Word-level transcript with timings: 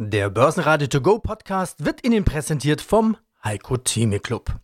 Der 0.00 0.30
Börsenradio 0.30 0.86
To 0.86 1.00
Go 1.00 1.18
Podcast 1.18 1.84
wird 1.84 2.06
Ihnen 2.06 2.22
präsentiert 2.22 2.80
vom 2.80 3.16
Heiko 3.42 3.78
Theme 3.78 4.20
Club. 4.20 4.60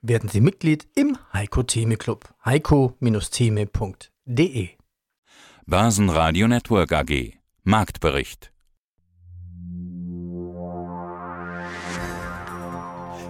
Werden 0.00 0.28
Sie 0.28 0.40
Mitglied 0.40 0.86
im 0.94 1.18
Heiko 1.32 1.64
Theme 1.64 1.96
Club. 1.96 2.32
heiko-theme.de 2.44 4.68
Börsenradio 5.66 6.46
Network 6.46 6.92
AG 6.92 7.32
Marktbericht 7.64 8.52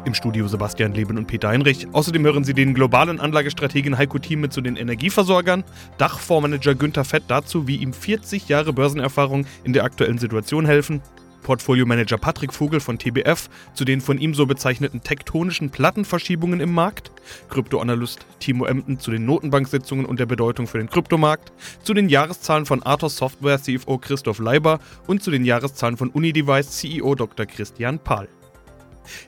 Im 0.04 0.12
Studio 0.12 0.46
Sebastian 0.48 0.92
Leben 0.92 1.16
und 1.16 1.26
Peter 1.26 1.48
Heinrich. 1.48 1.88
Außerdem 1.90 2.22
hören 2.24 2.44
Sie 2.44 2.52
den 2.52 2.74
globalen 2.74 3.18
Anlagestrategen 3.18 3.96
Heiko 3.96 4.18
Thieme 4.18 4.50
zu 4.50 4.60
den 4.60 4.76
Energieversorgern, 4.76 5.64
Dachfondsmanager 5.96 6.74
Günther 6.74 7.06
Fett 7.06 7.24
dazu, 7.28 7.66
wie 7.66 7.76
ihm 7.76 7.94
40 7.94 8.50
Jahre 8.50 8.74
Börsenerfahrung 8.74 9.46
in 9.64 9.72
der 9.72 9.84
aktuellen 9.84 10.18
Situation 10.18 10.66
helfen 10.66 11.00
Portfolio-Manager 11.46 12.18
Patrick 12.18 12.52
Vogel 12.52 12.80
von 12.80 12.98
TBF 12.98 13.48
zu 13.72 13.84
den 13.84 14.00
von 14.00 14.18
ihm 14.18 14.34
so 14.34 14.46
bezeichneten 14.46 15.04
tektonischen 15.04 15.70
Plattenverschiebungen 15.70 16.58
im 16.58 16.74
Markt, 16.74 17.12
Kryptoanalyst 17.50 18.26
Timo 18.40 18.66
Emden 18.66 18.98
zu 18.98 19.12
den 19.12 19.24
Notenbanksitzungen 19.24 20.06
und 20.06 20.18
der 20.18 20.26
Bedeutung 20.26 20.66
für 20.66 20.78
den 20.78 20.90
Kryptomarkt, 20.90 21.52
zu 21.84 21.94
den 21.94 22.08
Jahreszahlen 22.08 22.66
von 22.66 22.84
Athos 22.84 23.16
Software 23.16 23.62
CFO 23.62 23.98
Christoph 23.98 24.40
Leiber 24.40 24.80
und 25.06 25.22
zu 25.22 25.30
den 25.30 25.44
Jahreszahlen 25.44 25.96
von 25.96 26.10
Unidevice 26.10 26.72
CEO 26.72 27.14
Dr. 27.14 27.46
Christian 27.46 28.00
Pahl. 28.00 28.28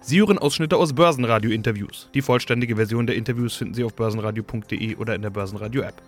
Sie 0.01 0.19
hören 0.19 0.39
Ausschnitte 0.39 0.77
aus 0.77 0.95
Börsenradio-Interviews. 0.95 2.11
Die 2.15 2.23
vollständige 2.23 2.75
Version 2.75 3.07
der 3.07 3.15
Interviews 3.15 3.55
finden 3.55 3.75
Sie 3.75 3.85
auf 3.85 3.95
börsenradio.de 3.95 4.97
oder 4.97 5.15
in 5.15 5.23
der 5.23 5.31
Börsenradio-App. 5.31 6.03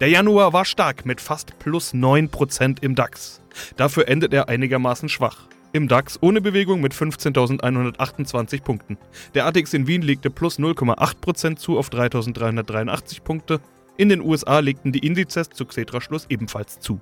Der 0.00 0.08
Januar 0.08 0.52
war 0.52 0.64
stark 0.64 1.06
mit 1.06 1.20
fast 1.20 1.58
plus 1.58 1.94
9% 1.94 2.82
im 2.82 2.94
DAX. 2.94 3.40
Dafür 3.76 4.08
endet 4.08 4.32
er 4.32 4.48
einigermaßen 4.48 5.08
schwach. 5.08 5.48
Im 5.72 5.86
DAX 5.86 6.18
ohne 6.20 6.40
Bewegung 6.40 6.80
mit 6.80 6.94
15.128 6.94 8.62
Punkten. 8.62 8.98
Der 9.34 9.46
ATX 9.46 9.72
in 9.74 9.86
Wien 9.86 10.02
legte 10.02 10.28
plus 10.28 10.58
0,8% 10.58 11.56
zu 11.56 11.78
auf 11.78 11.90
3.383 11.90 13.22
Punkte. 13.22 13.60
In 13.96 14.08
den 14.08 14.20
USA 14.20 14.58
legten 14.58 14.90
die 14.90 15.06
Indizes 15.06 15.50
zu 15.50 15.64
Xetra-Schluss 15.66 16.26
ebenfalls 16.28 16.80
zu. 16.80 16.98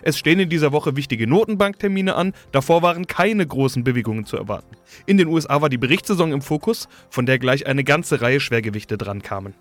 Es 0.00 0.18
stehen 0.18 0.38
in 0.38 0.48
dieser 0.48 0.72
Woche 0.72 0.96
wichtige 0.96 1.26
Notenbanktermine 1.26 2.14
an, 2.14 2.32
davor 2.52 2.82
waren 2.82 3.06
keine 3.06 3.46
großen 3.46 3.84
Bewegungen 3.84 4.24
zu 4.24 4.36
erwarten. 4.36 4.76
In 5.06 5.18
den 5.18 5.28
USA 5.28 5.60
war 5.60 5.68
die 5.68 5.78
Berichtssaison 5.78 6.32
im 6.32 6.40
Fokus, 6.40 6.88
von 7.10 7.26
der 7.26 7.38
gleich 7.38 7.66
eine 7.66 7.84
ganze 7.84 8.22
Reihe 8.22 8.40
Schwergewichte 8.40 8.96
drankamen. 8.96 9.54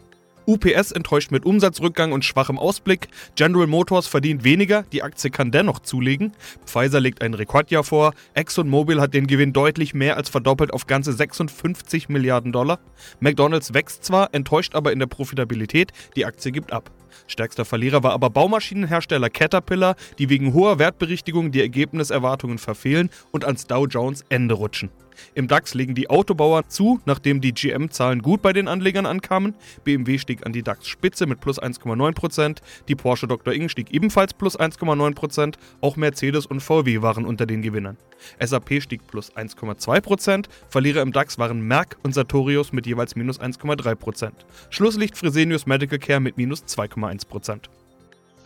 UPS 0.46 0.92
enttäuscht 0.92 1.32
mit 1.32 1.46
Umsatzrückgang 1.46 2.12
und 2.12 2.26
schwachem 2.26 2.58
Ausblick. 2.58 3.08
General 3.36 3.68
Motors 3.68 4.08
verdient 4.08 4.44
weniger, 4.44 4.84
die 4.92 5.04
Aktie 5.04 5.30
kann 5.30 5.52
dennoch 5.52 5.80
zulegen. 5.80 6.34
Pfizer 6.66 7.00
legt 7.00 7.22
ein 7.22 7.34
Rekordjahr 7.34 7.84
vor. 7.84 8.14
ExxonMobil 8.34 9.00
hat 9.00 9.14
den 9.14 9.28
Gewinn 9.28 9.54
deutlich 9.54 9.94
mehr 9.94 10.18
als 10.18 10.30
verdoppelt 10.30 10.74
auf 10.74 10.88
ganze 10.88 11.14
56 11.14 12.10
Milliarden 12.10 12.52
Dollar. 12.52 12.80
McDonald's 13.20 13.74
wächst 13.74 14.04
zwar, 14.04 14.34
enttäuscht 14.34 14.76
aber 14.76 14.92
in 14.92 15.00
der 15.00 15.08
Profitabilität. 15.08 15.92
Die 16.16 16.26
Aktie 16.26 16.52
gibt 16.52 16.72
ab. 16.72 16.92
Stärkster 17.28 17.66
Verlierer 17.66 18.04
war 18.04 18.14
aber 18.14 18.30
Baumaschinenhersteller 18.30 19.30
Caterpillar, 19.30 19.96
die 20.18 20.30
wegen 20.30 20.54
hoher 20.54 20.80
Wertberichtigung 20.80 21.52
die 21.52 21.62
Ergebniserwartungen 21.62 22.58
verfehlen 22.58 23.10
und 23.32 23.46
ans 23.46 23.68
Dow 23.68 23.86
Jones 23.86 24.24
Ende 24.30 24.56
rutschen. 24.56 24.90
Im 25.34 25.48
DAX 25.48 25.74
legen 25.74 25.96
die 25.96 26.10
Autobauer 26.10 26.68
zu, 26.68 27.00
nachdem 27.06 27.42
die 27.42 27.54
GM-Zahlen 27.54 28.22
gut 28.22 28.42
bei 28.42 28.54
den 28.54 28.68
Anlegern 28.68 29.06
ankamen. 29.06 29.56
BMW 29.84 30.18
stieg 30.18 30.46
an 30.46 30.54
die 30.54 30.64
DAX-Spitze 30.64 31.26
mit 31.26 31.42
plus 31.42 31.62
1,9%, 31.62 32.58
die 32.88 32.96
Porsche 32.96 33.28
Dr. 33.28 33.54
Ing 33.54 33.70
stieg 33.70 33.92
ebenfalls 33.92 34.34
plus 34.34 34.60
1,9%, 34.60 35.56
auch 35.82 35.96
Mercedes 35.96 36.46
und 36.46 36.62
VW 36.62 37.02
waren 37.02 37.26
unter 37.26 37.46
den 37.46 37.62
Gewinnern. 37.62 37.98
SAP 38.40 38.82
stieg 38.82 39.06
plus 39.08 39.36
1,2%, 39.36 40.46
Verlierer 40.70 41.02
im 41.02 41.12
DAX 41.12 41.38
waren 41.38 41.62
Merck 41.62 41.98
und 42.04 42.14
Sartorius 42.14 42.72
mit 42.72 42.86
jeweils 42.86 43.16
minus 43.16 43.40
1,3%. 43.40 44.32
Schlusslicht 44.70 45.18
Fresenius 45.18 45.66
Medical 45.66 46.00
Care 46.00 46.20
mit 46.20 46.38
minus 46.38 46.64
2,1%. 46.64 47.62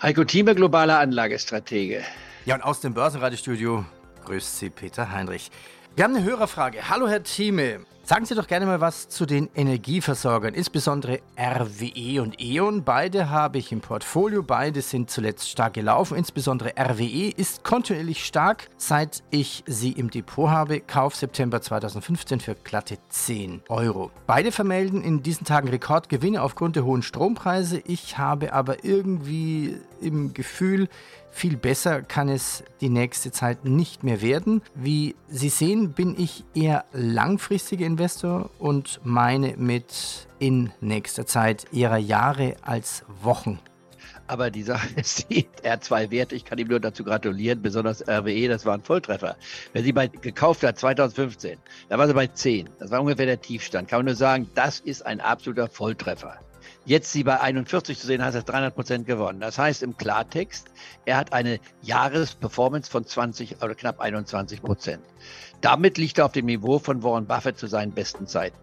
Heiko 0.02 0.24
Thieme, 0.24 0.56
globaler 0.56 1.00
Anlagestratege. 1.00 2.02
Ja, 2.46 2.56
und 2.56 2.62
aus 2.62 2.82
dem 2.82 2.94
Börsenradiostudio 2.94 3.86
grüßt 4.26 4.60
Sie 4.60 4.70
Peter 4.70 5.12
Heinrich. 5.12 5.52
Wir 5.96 6.04
haben 6.04 6.14
eine 6.14 6.26
Hörerfrage. 6.26 6.90
Hallo 6.90 7.08
Herr 7.08 7.24
Thieme. 7.24 7.86
Sagen 8.04 8.26
Sie 8.26 8.36
doch 8.36 8.48
gerne 8.48 8.66
mal 8.66 8.82
was 8.82 9.08
zu 9.08 9.26
den 9.26 9.50
Energieversorgern, 9.56 10.54
insbesondere 10.54 11.22
RWE 11.40 12.22
und 12.22 12.40
E.ON. 12.40 12.84
Beide 12.84 13.30
habe 13.30 13.60
ich 13.60 13.72
im 13.72 13.80
Portfolio, 13.80 14.44
beide 14.44 14.82
sind 14.82 15.10
zuletzt 15.10 15.50
stark 15.50 15.74
gelaufen. 15.74 16.18
Insbesondere 16.18 16.74
RWE 16.78 17.30
ist 17.30 17.64
kontinuierlich 17.64 18.26
stark, 18.26 18.70
seit 18.76 19.24
ich 19.32 19.64
sie 19.68 19.94
im 19.94 20.10
Depot 20.10 20.50
habe. 20.50 20.82
Kauf 20.82 21.16
September 21.16 21.62
2015 21.62 22.42
für 22.42 22.56
glatte 22.56 22.98
10 23.08 23.64
Euro. 23.70 24.12
Beide 24.28 24.52
vermelden 24.52 25.02
in 25.02 25.24
diesen 25.24 25.46
Tagen 25.46 25.70
Rekordgewinne 25.70 26.44
aufgrund 26.44 26.76
der 26.76 26.84
hohen 26.84 27.04
Strompreise. 27.04 27.82
Ich 27.88 28.18
habe 28.18 28.52
aber 28.52 28.84
irgendwie 28.84 29.78
im 30.02 30.34
Gefühl, 30.34 30.90
viel 31.36 31.58
besser 31.58 32.02
kann 32.02 32.30
es 32.30 32.64
die 32.80 32.88
nächste 32.88 33.30
Zeit 33.30 33.66
nicht 33.66 34.04
mehr 34.04 34.22
werden. 34.22 34.62
Wie 34.74 35.16
Sie 35.28 35.50
sehen, 35.50 35.92
bin 35.92 36.16
ich 36.18 36.46
eher 36.56 36.86
langfristiger 36.94 37.86
Investor 37.86 38.50
und 38.58 39.02
meine 39.04 39.56
mit 39.58 40.28
in 40.40 40.72
nächster 40.80 41.26
Zeit 41.26 41.66
eher 41.74 41.98
Jahre 41.98 42.56
als 42.62 43.04
Wochen. 43.22 43.60
Aber 44.28 44.50
die 44.50 44.64
Sache 44.64 44.88
ist 44.96 45.30
die, 45.30 45.46
er 45.62 45.74
hat 45.74 45.84
zwei 45.84 46.10
Werte, 46.10 46.36
ich 46.36 46.46
kann 46.46 46.58
ihm 46.58 46.70
nur 46.70 46.80
dazu 46.80 47.04
gratulieren, 47.04 47.62
besonders 47.62 48.02
RWE, 48.08 48.48
das 48.48 48.66
war 48.66 48.76
ein 48.76 48.82
Volltreffer. 48.82 49.36
Wer 49.74 49.84
sie 49.84 49.92
bei 49.92 50.08
gekauft 50.08 50.64
hat 50.64 50.80
2015, 50.80 51.60
da 51.90 51.98
war 51.98 52.08
sie 52.08 52.14
bei 52.14 52.28
10, 52.28 52.70
das 52.80 52.92
war 52.92 53.02
ungefähr 53.02 53.26
der 53.26 53.42
Tiefstand, 53.42 53.90
kann 53.90 54.00
man 54.00 54.06
nur 54.06 54.16
sagen, 54.16 54.50
das 54.56 54.80
ist 54.80 55.06
ein 55.06 55.20
absoluter 55.20 55.68
Volltreffer. 55.68 56.40
Jetzt 56.86 57.12
sie 57.12 57.24
bei 57.24 57.40
41 57.40 58.00
zu 58.00 58.08
sehen, 58.08 58.24
heißt 58.24 58.36
er 58.36 58.44
300 58.44 58.76
Prozent 58.76 59.08
gewonnen. 59.08 59.40
Das 59.40 59.58
heißt 59.58 59.84
im 59.84 59.98
Klartext, 59.98 60.68
er 61.06 61.18
hat 61.18 61.34
eine 61.34 61.60
Jahresperformance 61.82 62.90
von 62.90 63.06
20 63.06 63.62
oder 63.64 63.76
knapp 63.76 64.00
21 64.00 64.62
Prozent. 64.62 65.04
Damit 65.62 65.98
liegt 65.98 66.20
er 66.20 66.26
auf 66.26 66.32
dem 66.32 66.46
Niveau 66.46 66.80
von 66.80 67.02
Warren 67.04 67.26
Buffett 67.26 67.58
zu 67.58 67.68
seinen 67.68 67.92
besten 67.92 68.28
Zeiten. 68.28 68.58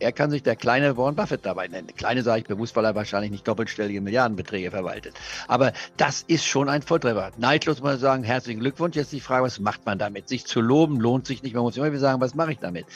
Er 0.00 0.12
kann 0.12 0.30
sich 0.30 0.42
der 0.42 0.56
kleine 0.56 0.96
Warren 0.96 1.14
Buffett 1.14 1.46
dabei 1.46 1.68
nennen. 1.68 1.88
Kleine 1.96 2.22
sage 2.22 2.40
ich 2.40 2.46
bewusst, 2.46 2.74
weil 2.76 2.84
er 2.84 2.94
wahrscheinlich 2.94 3.30
nicht 3.30 3.46
doppelstellige 3.46 4.00
Milliardenbeträge 4.00 4.70
verwaltet. 4.70 5.14
Aber 5.48 5.72
das 5.96 6.22
ist 6.26 6.44
schon 6.44 6.68
ein 6.68 6.82
Volltreffer. 6.82 7.30
Neidlos 7.38 7.80
muss 7.80 7.92
man 7.92 7.98
sagen, 7.98 8.24
herzlichen 8.24 8.60
Glückwunsch. 8.60 8.96
Jetzt 8.96 9.12
die 9.12 9.20
Frage, 9.20 9.44
was 9.44 9.60
macht 9.60 9.86
man 9.86 9.98
damit? 9.98 10.28
Sich 10.28 10.46
zu 10.46 10.60
loben 10.60 11.00
lohnt 11.00 11.26
sich 11.26 11.42
nicht. 11.42 11.54
Man 11.54 11.62
muss 11.62 11.76
immer 11.76 11.86
wieder 11.86 12.00
sagen, 12.00 12.20
was 12.20 12.34
mache 12.34 12.52
ich 12.52 12.58
damit? 12.58 12.86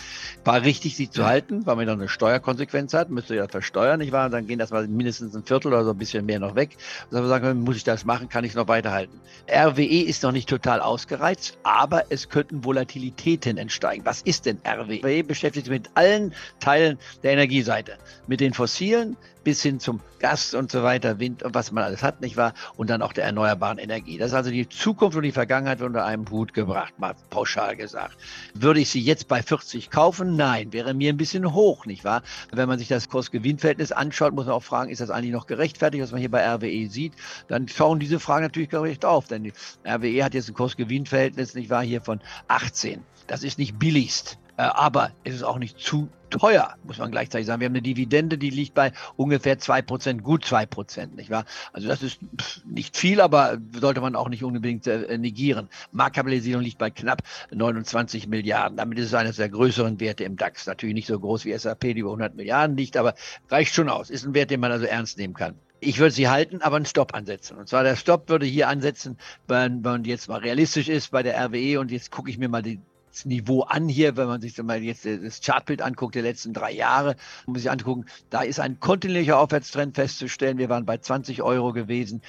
War 0.45 0.63
richtig, 0.63 0.97
sich 0.97 1.11
zu 1.11 1.25
halten, 1.25 1.67
weil 1.67 1.77
man 1.77 1.87
noch 1.87 1.95
eine 1.95 2.09
Steuerkonsequenz 2.09 2.95
hat, 2.95 3.11
müsste 3.11 3.37
ja 3.37 3.49
versteuern, 3.49 4.01
nicht 4.01 4.13
wahr? 4.13 4.29
Dann 4.29 4.47
gehen 4.47 4.59
das 4.59 4.71
mal 4.71 4.87
mindestens 4.89 5.35
ein 5.35 5.45
Viertel 5.45 5.69
oder 5.69 5.85
so 5.85 5.91
ein 5.91 5.99
bisschen 5.99 6.27
mehr 6.27 6.41
noch 6.41 6.55
weg. 6.55 6.77
Und 7.11 7.17
dann 7.17 7.29
sagen, 7.29 7.61
muss 7.61 7.77
ich 7.77 7.85
das 7.85 8.05
machen, 8.05 8.29
kann 8.29 8.45
ich 8.45 8.51
es 8.51 8.57
noch 8.57 8.69
weiterhalten. 8.69 9.21
RWE 9.51 10.03
ist 10.03 10.23
noch 10.23 10.33
nicht 10.33 10.49
total 10.49 10.81
ausgereizt, 10.81 11.59
aber 11.63 12.05
es 12.11 12.29
könnten 12.29 12.65
Volatilitäten 12.65 13.57
entsteigen. 13.57 14.05
Was 14.05 14.23
ist 14.23 14.47
denn 14.47 14.59
RWE? 14.67 15.01
RWE 15.03 15.25
beschäftigt 15.25 15.67
sich 15.67 15.73
mit 15.73 15.91
allen 15.95 16.35
Teilen 16.61 16.98
Der 17.23 17.33
Energieseite. 17.33 17.99
Mit 18.27 18.41
den 18.41 18.55
fossilen 18.55 19.17
bis 19.49 19.63
hin 19.63 19.81
zum 19.81 20.01
Gas 20.19 20.53
und 20.53 20.71
so 20.71 20.83
weiter, 20.83 21.21
Wind 21.21 21.43
und 21.43 21.55
was 21.55 21.73
man 21.73 21.83
alles 21.85 22.03
hat, 22.03 22.21
nicht 22.21 22.37
wahr? 22.37 22.53
Und 22.77 22.91
dann 22.91 23.01
auch 23.01 23.15
der 23.15 23.25
erneuerbaren 23.25 23.79
Energie. 23.79 24.19
Das 24.19 24.29
ist 24.29 24.35
also 24.35 24.51
die 24.51 24.69
Zukunft 24.69 25.17
und 25.17 25.23
die 25.23 25.33
Vergangenheit 25.33 25.81
unter 25.81 26.05
einem 26.05 26.29
Hut 26.31 26.53
gebracht, 26.53 26.99
mal 26.99 27.15
pauschal 27.31 27.75
gesagt. 27.75 28.19
Würde 28.53 28.81
ich 28.81 28.91
sie 28.91 29.01
jetzt 29.01 29.27
bei 29.27 29.43
40 29.43 29.89
kaufen? 29.89 30.37
Nein, 30.37 30.75
wäre 30.75 30.93
mir 30.93 31.11
ein 31.11 31.17
bisschen 31.17 31.55
hoch, 31.55 31.87
nicht 31.87 32.05
wahr? 32.05 32.23
Wenn 32.53 32.69
man 32.69 32.79
sich 32.79 32.89
das 32.89 33.09
Kurs-Gewinn-Verhältnis 33.09 33.91
anschaut, 33.91 34.35
muss 34.35 34.45
man 34.45 34.55
auch 34.55 34.63
fragen, 34.63 34.91
ist 34.91 35.01
das 35.01 35.09
eigentlich 35.09 35.33
noch 35.33 35.47
gerechtfertigt, 35.47 36.03
was 36.03 36.13
man 36.13 36.21
hier 36.21 36.31
bei 36.31 36.47
RWE 36.47 36.91
sieht? 36.91 37.15
Dann 37.47 37.69
schauen 37.69 38.01
diese 38.01 38.21
Fragen 38.21 38.45
natürlich 38.45 38.69
gerecht 38.69 39.07
auf, 39.07 39.29
denn 39.29 39.51
RWE 39.87 40.25
hat 40.25 40.35
jetzt 40.35 40.51
ein 40.51 40.55
Kurs-Gewinn-Verhältnis, 40.55 41.55
nicht 41.55 41.71
wahr, 41.71 41.83
hier 41.83 42.03
von 42.03 42.21
18. 42.49 43.03
Das 43.27 43.43
ist 43.43 43.59
nicht 43.59 43.79
billigst. 43.79 44.39
Äh, 44.59 44.63
aber 44.63 45.13
es 45.25 45.37
ist 45.37 45.45
auch 45.45 45.59
nicht 45.59 45.79
zu 45.79 46.09
teuer, 46.31 46.75
muss 46.85 46.99
man 46.99 47.11
gleichzeitig 47.11 47.47
sagen. 47.47 47.61
Wir 47.61 47.67
haben 47.67 47.73
eine 47.73 47.81
Dividende, 47.81 48.37
die 48.37 48.51
liegt 48.51 48.75
bei 48.75 48.93
ungefähr 49.17 49.59
2%, 49.59 50.21
gut 50.21 50.45
2%, 50.45 51.15
nicht 51.15 51.31
wahr? 51.31 51.47
Also 51.73 51.89
das 51.89 52.03
ist 52.03 52.19
nicht 52.67 52.97
viel, 52.97 53.21
aber 53.21 53.59
sollte 53.81 54.01
man 54.01 54.17
auch 54.17 54.29
nicht 54.29 54.45
unbedingt 54.45 54.87
äh, 54.87 55.17
negieren. 55.17 55.69
Marktkapitalisierung 55.93 56.63
liegt 56.63 56.79
bei 56.79 56.91
knapp 56.91 57.23
29 57.53 58.27
Milliarden. 58.27 58.77
Damit 58.77 58.99
ist 58.99 59.07
es 59.07 59.15
eines 59.15 59.37
der 59.37 59.49
größeren 59.49 60.01
Werte 60.01 60.25
im 60.25 60.37
DAX. 60.37 60.67
Natürlich 60.67 60.95
nicht 60.95 61.07
so 61.07 61.19
groß 61.19 61.45
wie 61.45 61.57
SAP, 61.57 61.81
die 61.81 62.01
über 62.01 62.11
100 62.11 62.35
Milliarden 62.35 62.77
liegt, 62.77 62.97
aber 62.97 63.15
reicht 63.49 63.75
schon 63.75 63.89
aus. 63.89 64.11
Ist 64.11 64.27
ein 64.27 64.35
Wert, 64.35 64.51
den 64.51 64.61
man 64.61 64.73
also 64.73 64.87
ernst 64.87 65.19
nehmen 65.19 65.35
kann. 65.35 65.55
Ich 65.81 66.01
würde 66.01 66.11
sie 66.11 66.29
halten, 66.29 66.61
aber 66.61 66.75
einen 66.75 66.87
Stopp 66.87 67.15
ansetzen. 67.15 67.57
Und 67.57 67.69
zwar 67.69 67.85
der 67.85 67.95
Stopp 67.95 68.29
würde 68.29 68.45
hier 68.45 68.69
ansetzen, 68.69 69.17
wenn 69.47 69.83
man 69.83 70.05
jetzt 70.05 70.29
mal 70.29 70.41
realistisch 70.41 70.89
ist 70.89 71.13
bei 71.13 71.23
der 71.23 71.39
RWE 71.47 71.79
und 71.79 71.93
jetzt 71.93 72.11
gucke 72.11 72.29
ich 72.29 72.39
mir 72.39 72.49
mal 72.49 72.63
die 72.63 72.81
Niveau 73.25 73.63
an 73.63 73.89
hier, 73.89 74.17
wenn 74.17 74.29
man 74.29 74.41
sich 74.41 74.61
mal 74.63 74.83
jetzt 74.83 75.07
das 75.07 75.41
Chartbild 75.41 75.83
anguckt 75.83 76.15
der 76.15 76.23
letzten 76.23 76.53
drei 76.53 76.73
Jahre, 76.73 77.17
muss 77.47 77.63
sich 77.63 77.71
angucken, 77.71 78.07
da 78.31 78.43
ist 78.43 78.61
ein 78.61 78.81
kontinuierlicher 78.81 79.39
Aufwärtstrend 79.39 79.95
festzustellen. 79.95 80.59
Wir 80.59 80.69
waren 80.69 80.85
bei 80.85 80.99
20 80.99 81.43
Euro 81.43 81.73
gewesen 81.73 82.23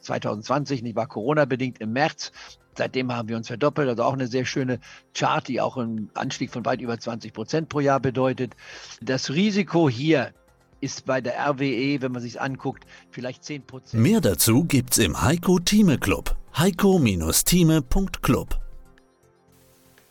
2020, 0.00 0.82
nicht 0.82 0.96
war 0.96 1.06
Corona 1.06 1.44
bedingt 1.44 1.80
im 1.80 1.92
März 1.92 2.32
Seitdem 2.76 3.12
haben 3.12 3.28
wir 3.28 3.36
uns 3.36 3.48
verdoppelt, 3.48 3.88
also 3.88 4.04
auch 4.04 4.12
eine 4.12 4.26
sehr 4.26 4.44
schöne 4.44 4.80
Chart, 5.14 5.46
die 5.48 5.60
auch 5.60 5.76
einen 5.76 6.10
Anstieg 6.14 6.52
von 6.52 6.64
weit 6.64 6.80
über 6.80 6.98
20 6.98 7.32
Prozent 7.32 7.68
pro 7.68 7.80
Jahr 7.80 8.00
bedeutet. 8.00 8.54
Das 9.00 9.30
Risiko 9.30 9.88
hier 9.88 10.32
ist 10.80 11.06
bei 11.06 11.20
der 11.20 11.34
RWE, 11.48 12.02
wenn 12.02 12.12
man 12.12 12.22
sich 12.22 12.40
anguckt, 12.40 12.84
vielleicht 13.10 13.44
10 13.44 13.62
Prozent. 13.62 14.02
Mehr 14.02 14.20
dazu 14.20 14.64
gibt's 14.64 14.98
im 14.98 15.22
Heiko 15.22 15.58
Thieme 15.58 15.98
Club. 15.98 16.36
heiko-thieme.club 16.56 18.65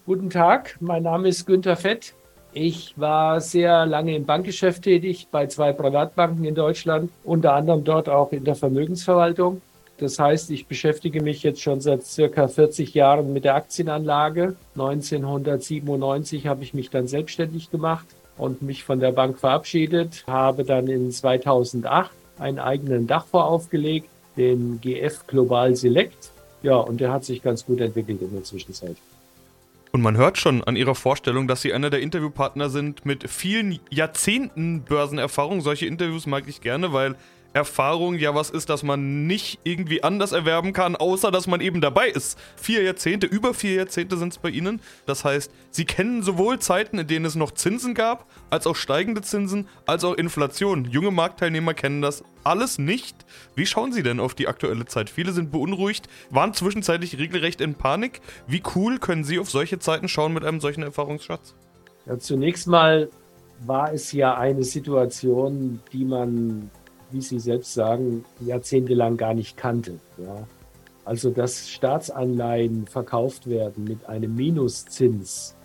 Guten 0.07 0.29
Tag, 0.29 0.77
mein 0.81 1.01
Name 1.01 1.29
ist 1.29 1.47
Günter 1.47 1.75
Fett. 1.75 2.13
Ich 2.53 2.93
war 2.95 3.41
sehr 3.41 3.87
lange 3.87 4.15
im 4.15 4.23
Bankgeschäft 4.23 4.83
tätig, 4.83 5.29
bei 5.31 5.47
zwei 5.47 5.73
Privatbanken 5.73 6.45
in 6.45 6.53
Deutschland, 6.53 7.09
unter 7.23 7.55
anderem 7.55 7.83
dort 7.83 8.07
auch 8.07 8.31
in 8.31 8.43
der 8.43 8.53
Vermögensverwaltung. 8.53 9.63
Das 9.97 10.19
heißt, 10.19 10.51
ich 10.51 10.67
beschäftige 10.67 11.23
mich 11.23 11.41
jetzt 11.41 11.59
schon 11.59 11.81
seit 11.81 12.05
circa 12.05 12.47
40 12.47 12.93
Jahren 12.93 13.33
mit 13.33 13.45
der 13.45 13.55
Aktienanlage. 13.55 14.55
1997 14.75 16.45
habe 16.45 16.61
ich 16.61 16.75
mich 16.75 16.91
dann 16.91 17.07
selbstständig 17.07 17.71
gemacht 17.71 18.05
und 18.37 18.61
mich 18.61 18.83
von 18.83 18.99
der 18.99 19.11
Bank 19.11 19.39
verabschiedet, 19.39 20.23
habe 20.27 20.65
dann 20.65 20.87
in 20.87 21.11
2008 21.11 22.11
einen 22.37 22.59
eigenen 22.59 23.07
Dachfonds 23.07 23.47
aufgelegt, 23.47 24.09
den 24.37 24.79
GF 24.81 25.25
Global 25.25 25.75
Select. 25.75 26.29
Ja, 26.61 26.75
und 26.75 27.01
der 27.01 27.11
hat 27.11 27.25
sich 27.25 27.41
ganz 27.41 27.65
gut 27.65 27.81
entwickelt 27.81 28.21
in 28.21 28.33
der 28.33 28.43
Zwischenzeit. 28.43 28.97
Und 29.95 30.01
man 30.01 30.17
hört 30.17 30.37
schon 30.37 30.61
an 30.61 30.75
ihrer 30.75 30.93
Vorstellung, 30.93 31.47
dass 31.47 31.61
sie 31.61 31.71
einer 31.71 31.89
der 31.89 32.01
Interviewpartner 32.01 32.69
sind 32.69 33.05
mit 33.05 33.29
vielen 33.29 33.79
Jahrzehnten 33.89 34.81
Börsenerfahrung. 34.81 35.61
Solche 35.61 35.85
Interviews 35.85 36.27
mag 36.27 36.43
ich 36.49 36.59
gerne, 36.59 36.91
weil 36.91 37.15
Erfahrung 37.55 38.15
ja 38.15 38.35
was 38.35 38.49
ist, 38.49 38.69
das 38.69 38.83
man 38.83 39.27
nicht 39.27 39.59
irgendwie 39.63 40.03
anders 40.03 40.33
erwerben 40.33 40.73
kann, 40.73 40.97
außer 40.97 41.31
dass 41.31 41.47
man 41.47 41.61
eben 41.61 41.79
dabei 41.79 42.09
ist. 42.09 42.37
Vier 42.57 42.83
Jahrzehnte, 42.83 43.27
über 43.27 43.53
vier 43.53 43.75
Jahrzehnte 43.75 44.17
sind 44.17 44.33
es 44.33 44.39
bei 44.39 44.49
Ihnen. 44.49 44.81
Das 45.05 45.23
heißt, 45.23 45.49
Sie 45.71 45.85
kennen 45.85 46.21
sowohl 46.21 46.59
Zeiten, 46.59 46.99
in 46.99 47.07
denen 47.07 47.23
es 47.23 47.35
noch 47.35 47.51
Zinsen 47.51 47.93
gab, 47.93 48.29
als 48.49 48.67
auch 48.67 48.75
steigende 48.75 49.21
Zinsen, 49.21 49.69
als 49.85 50.03
auch 50.03 50.15
Inflation. 50.15 50.83
Junge 50.83 51.11
Marktteilnehmer 51.11 51.73
kennen 51.73 52.01
das 52.01 52.25
alles 52.43 52.77
nicht. 52.77 53.25
Wie 53.55 53.65
schauen 53.65 53.93
Sie 53.93 54.03
denn 54.03 54.19
auf 54.19 54.33
die 54.33 54.49
aktuelle 54.49 54.85
Zeit? 54.85 55.09
Viele 55.09 55.31
sind 55.31 55.49
beunruhigt, 55.49 56.09
waren 56.29 56.53
zwischenzeitlich 56.53 57.17
regelrecht 57.17 57.61
in 57.61 57.75
Panik. 57.75 58.19
Wie 58.47 58.63
cool 58.75 58.99
können 58.99 59.23
Sie 59.23 59.39
auf 59.39 59.49
solche 59.49 59.79
Zeiten 59.79 60.09
schauen 60.09 60.33
mit 60.33 60.43
einem 60.43 60.59
solchen 60.59 60.83
Erfahrungsschatz? 60.83 61.55
Ja, 62.05 62.19
zunächst 62.19 62.67
mal 62.67 63.09
war 63.65 63.93
es 63.93 64.11
ja 64.11 64.35
eine 64.35 64.65
Situation, 64.65 65.79
die 65.93 66.03
man 66.03 66.69
wie 67.15 67.21
Sie 67.21 67.39
selbst 67.39 67.73
sagen, 67.73 68.25
jahrzehntelang 68.41 69.15
gar 69.15 69.33
nicht 69.33 69.55
kannte. 69.55 69.99
Ja. 70.17 70.45
Also, 71.05 71.29
dass 71.29 71.69
Staatsanleihen 71.69 72.87
verkauft 72.87 73.47
werden 73.49 73.85
mit 73.85 74.05
einem 74.09 74.35
Minuszins. 74.35 75.55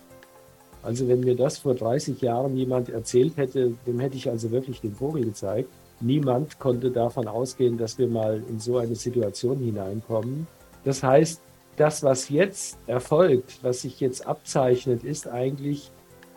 Also, 0.81 1.07
wenn 1.09 1.19
mir 1.19 1.35
das 1.35 1.57
vor 1.57 1.75
30 1.75 2.21
Jahren 2.21 2.55
jemand 2.55 2.89
erzählt 2.89 3.35
hätte, 3.35 3.73
dem 3.85 3.99
hätte 3.99 4.15
ich 4.15 4.29
also 4.29 4.51
wirklich 4.51 4.79
den 4.79 4.95
Vogel 4.95 5.25
gezeigt. 5.25 5.69
Niemand 5.99 6.57
konnte 6.57 6.89
davon 6.89 7.27
ausgehen, 7.27 7.77
dass 7.77 7.97
wir 7.97 8.07
mal 8.07 8.41
in 8.47 8.59
so 8.59 8.77
eine 8.77 8.95
Situation 8.95 9.59
hineinkommen. 9.59 10.47
Das 10.85 11.03
heißt, 11.03 11.41
das, 11.75 12.01
was 12.01 12.29
jetzt 12.29 12.77
erfolgt, 12.87 13.59
was 13.61 13.81
sich 13.81 13.99
jetzt 13.99 14.25
abzeichnet, 14.25 15.03
ist 15.03 15.27
eigentlich 15.27 15.91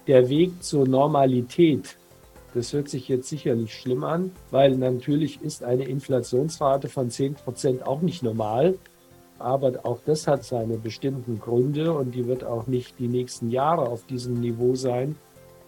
der 0.07 0.29
Weg 0.29 0.63
zur 0.63 0.87
Normalität 0.87 1.97
das 2.55 2.73
hört 2.73 2.89
sich 2.89 3.09
jetzt 3.09 3.29
sicherlich 3.29 3.75
schlimm 3.75 4.05
an, 4.05 4.31
weil 4.51 4.77
natürlich 4.77 5.43
ist 5.43 5.65
eine 5.65 5.85
Inflationsrate 5.85 6.89
von 6.89 7.11
10 7.11 7.35
Prozent 7.35 7.87
auch 7.87 8.01
nicht 8.01 8.23
normal. 8.23 8.77
Aber 9.41 9.81
auch 9.83 9.99
das 10.07 10.29
hat 10.29 10.45
seine 10.45 10.79
bestimmten 10.79 11.41
Gründe 11.41 11.93
und 11.93 12.15
die 12.15 12.27
wird 12.27 12.45
auch 12.45 12.69
nicht 12.69 12.99
die 13.01 13.09
nächsten 13.09 13.51
Jahre 13.51 13.89
auf 13.89 14.07
diesem 14.07 14.41
Niveau 14.41 14.77
sein. 14.77 15.17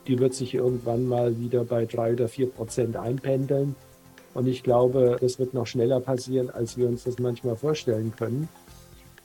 Die 0.06 0.21
wird 0.21 0.35
sich 0.35 0.55
irgendwann 0.55 1.06
mal 1.09 1.37
wieder 1.38 1.65
bei 1.65 1.85
drei 1.85 2.12
oder 2.12 2.29
vier 2.29 2.49
Prozent 2.49 2.97
einpendeln. 2.97 3.75
Und 4.35 4.47
ich 4.47 4.62
glaube, 4.62 5.17
das 5.21 5.41
wird 5.41 5.53
noch 5.55 5.67
schneller 5.67 5.99
passieren, 5.99 6.50
als 6.50 6.77
wir 6.77 6.87
uns 6.87 7.03
das 7.03 7.19
manchmal 7.19 7.56
vorstellen 7.56 8.12
können. 8.17 8.49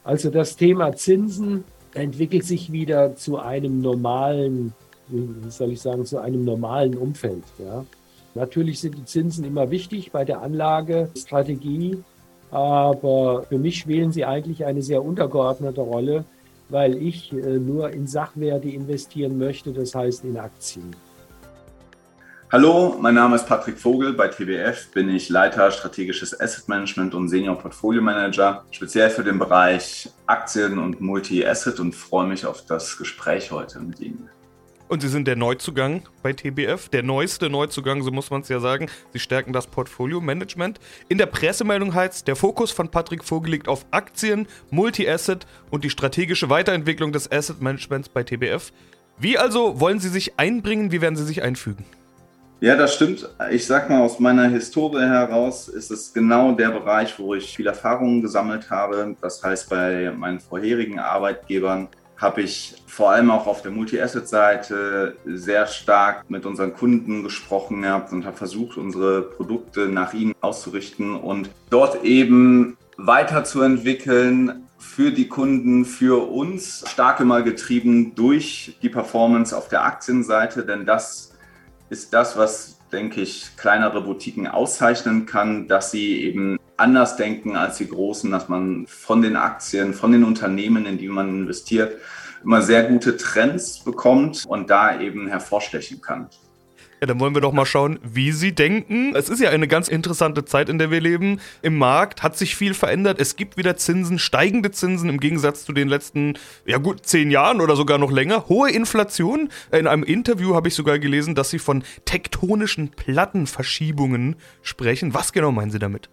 Also 0.04 0.32
das 0.32 0.56
Thema 0.56 0.96
Zinsen 0.96 1.64
entwickelt 1.94 2.46
sich 2.46 2.72
wieder 2.72 3.16
zu 3.16 3.38
einem 3.38 3.82
normalen 3.82 4.74
wie 5.12 5.52
soll 5.52 5.72
ich 5.72 5.82
sagen, 5.82 6.06
zu 6.06 6.20
einem 6.20 6.46
normalen 6.46 6.98
Umfeld. 6.98 7.44
Ja. 7.60 7.86
Natürlich 8.34 8.80
sind 8.80 8.98
die 8.98 9.06
Zinsen 9.06 9.44
immer 9.44 9.70
wichtig 9.72 10.12
bei 10.12 10.24
der 10.24 10.42
Anlagestrategie, 10.42 12.04
aber 12.50 13.44
für 13.44 13.58
mich 13.58 13.80
spielen 13.80 14.12
sie 14.12 14.26
eigentlich 14.26 14.66
eine 14.66 14.82
sehr 14.82 15.04
untergeordnete 15.04 15.82
Rolle, 15.82 16.26
weil 16.70 16.96
ich 16.96 17.34
äh, 17.34 17.60
nur 17.60 17.92
in 17.92 18.08
Sachwerte 18.08 18.70
investieren 18.70 19.38
möchte, 19.38 19.74
das 19.74 19.94
heißt 19.94 20.24
in 20.24 20.38
Aktien. 20.38 20.96
Hallo, 22.52 22.98
mein 23.00 23.16
Name 23.16 23.38
ist 23.38 23.48
Patrick 23.48 23.78
Vogel. 23.78 24.12
Bei 24.12 24.28
TBF 24.28 24.92
bin 24.92 25.08
ich 25.08 25.30
Leiter 25.30 25.72
strategisches 25.72 26.38
Asset 26.38 26.68
Management 26.68 27.16
und 27.16 27.30
Senior 27.30 27.58
Portfolio 27.58 28.02
Manager, 28.02 28.66
speziell 28.72 29.10
für 29.10 29.24
den 29.24 29.40
Bereich 29.40 30.10
Aktien 30.26 30.78
und 30.78 31.00
Multi-Asset 31.00 31.80
und 31.80 31.96
freue 31.96 32.28
mich 32.28 32.46
auf 32.46 32.66
das 32.66 32.98
Gespräch 32.98 33.52
heute 33.52 33.80
mit 33.80 34.02
Ihnen. 34.02 34.30
Und 34.92 35.00
sie 35.00 35.08
sind 35.08 35.26
der 35.26 35.38
Neuzugang 35.38 36.02
bei 36.22 36.34
TBF, 36.34 36.90
der 36.90 37.02
neueste 37.02 37.50
Neuzugang, 37.50 38.04
so 38.04 38.12
muss 38.12 38.30
man 38.30 38.42
es 38.42 38.50
ja 38.50 38.60
sagen. 38.60 38.90
Sie 39.14 39.20
stärken 39.20 39.54
das 39.54 39.68
Portfolio-Management. 39.68 40.82
In 41.08 41.18
der 41.18 41.28
Pressemeldung 41.28 41.94
heißt, 41.94 42.28
der 42.28 42.36
Fokus 42.36 42.72
von 42.72 42.90
Patrick 42.90 43.24
Vogel 43.24 43.52
liegt 43.52 43.70
auf 43.70 43.86
Aktien, 43.92 44.48
Multi-Asset 44.70 45.48
und 45.70 45.86
die 45.86 45.90
strategische 45.90 46.50
Weiterentwicklung 46.50 47.14
des 47.14 47.32
Asset-Managements 47.32 48.10
bei 48.10 48.24
TBF. 48.24 48.74
Wie 49.18 49.38
also 49.38 49.80
wollen 49.80 50.02
Sie 50.02 50.10
sich 50.10 50.38
einbringen? 50.38 50.92
Wie 50.92 51.00
werden 51.00 51.16
Sie 51.16 51.24
sich 51.24 51.42
einfügen? 51.42 51.86
Ja, 52.60 52.76
das 52.76 52.94
stimmt. 52.94 53.30
Ich 53.50 53.66
sag 53.66 53.90
mal, 53.90 54.02
aus 54.02 54.20
meiner 54.20 54.50
Historie 54.50 55.08
heraus 55.08 55.70
ist 55.70 55.90
es 55.90 56.14
genau 56.14 56.52
der 56.52 56.70
Bereich, 56.72 57.18
wo 57.18 57.34
ich 57.34 57.56
viel 57.56 57.68
Erfahrungen 57.68 58.22
gesammelt 58.22 58.70
habe. 58.70 59.16
Das 59.22 59.42
heißt, 59.42 59.70
bei 59.70 60.12
meinen 60.12 60.42
vorherigen 60.42 61.00
Arbeitgebern 61.00 61.88
habe 62.22 62.42
ich 62.42 62.76
vor 62.86 63.10
allem 63.10 63.32
auch 63.32 63.48
auf 63.48 63.64
der 63.64 63.72
Multi-Asset-Seite 63.72 65.16
sehr 65.26 65.66
stark 65.66 66.30
mit 66.30 66.46
unseren 66.46 66.74
Kunden 66.74 67.24
gesprochen 67.24 67.82
gehabt 67.82 68.14
und 68.14 68.26
habe 68.26 68.38
versucht, 68.38 68.78
unsere 68.78 69.24
Produkte 69.24 69.88
nach 69.88 70.14
ihnen 70.14 70.36
auszurichten 70.40 71.16
und 71.16 71.50
dort 71.72 72.04
eben 72.04 72.78
weiterzuentwickeln 72.98 74.68
für 74.78 75.12
die 75.12 75.28
Kunden, 75.28 75.84
für 75.86 76.30
uns, 76.30 76.84
stark 76.88 77.20
immer 77.20 77.42
getrieben 77.42 78.14
durch 78.14 78.78
die 78.84 78.90
Performance 78.90 79.58
auf 79.58 79.68
der 79.68 79.84
Aktienseite, 79.84 80.64
denn 80.64 80.86
das 80.86 81.34
ist 81.90 82.14
das, 82.14 82.38
was, 82.38 82.78
denke 82.92 83.22
ich, 83.22 83.50
kleinere 83.58 84.02
Boutiquen 84.02 84.48
auszeichnen 84.48 85.26
kann, 85.26 85.68
dass 85.68 85.92
sie 85.92 86.22
eben 86.24 86.60
anders 86.82 87.16
denken 87.16 87.56
als 87.56 87.78
die 87.78 87.88
Großen, 87.88 88.30
dass 88.32 88.50
man 88.50 88.86
von 88.88 89.22
den 89.22 89.36
Aktien, 89.36 89.94
von 89.94 90.12
den 90.12 90.24
Unternehmen, 90.24 90.86
in 90.86 90.98
die 90.98 91.08
man 91.08 91.30
investiert, 91.30 91.98
immer 92.44 92.62
sehr 92.62 92.84
gute 92.84 93.18
Trends 93.18 93.80
bekommt 93.80 94.46
und 94.48 94.70
da 94.70 95.00
eben 95.00 95.28
hervorstechen 95.28 96.02
kann. 96.02 96.28
Ja, 97.00 97.08
dann 97.08 97.20
wollen 97.20 97.34
wir 97.34 97.42
doch 97.42 97.52
mal 97.52 97.66
schauen, 97.66 97.98
wie 98.04 98.32
Sie 98.32 98.54
denken. 98.54 99.16
Es 99.16 99.28
ist 99.28 99.40
ja 99.40 99.50
eine 99.50 99.68
ganz 99.68 99.88
interessante 99.88 100.46
Zeit, 100.46 100.70
in 100.70 100.78
der 100.78 100.92
wir 100.92 101.02
leben. 101.02 101.40
Im 101.64 101.80
Markt 101.80 102.22
hat 102.22 102.38
sich 102.38 102.56
viel 102.56 102.76
verändert. 102.76 103.20
Es 103.20 103.36
gibt 103.36 103.58
wieder 103.58 103.76
Zinsen, 103.76 104.20
steigende 104.20 104.70
Zinsen 104.70 105.10
im 105.10 105.20
Gegensatz 105.20 105.66
zu 105.66 105.74
den 105.74 105.88
letzten, 105.88 106.36
ja 106.64 106.78
gut, 106.78 107.04
zehn 107.04 107.32
Jahren 107.32 107.60
oder 107.60 107.76
sogar 107.76 107.98
noch 107.98 108.12
länger. 108.12 108.48
Hohe 108.50 108.70
Inflation. 108.70 109.50
In 109.72 109.88
einem 109.88 110.04
Interview 110.04 110.54
habe 110.54 110.68
ich 110.68 110.76
sogar 110.76 111.00
gelesen, 111.00 111.34
dass 111.34 111.50
Sie 111.50 111.58
von 111.58 111.84
tektonischen 112.06 112.90
Plattenverschiebungen 112.90 114.36
sprechen. 114.62 115.16
Was 115.16 115.34
genau 115.34 115.52
meinen 115.52 115.72
Sie 115.72 115.80
damit? 115.80 116.12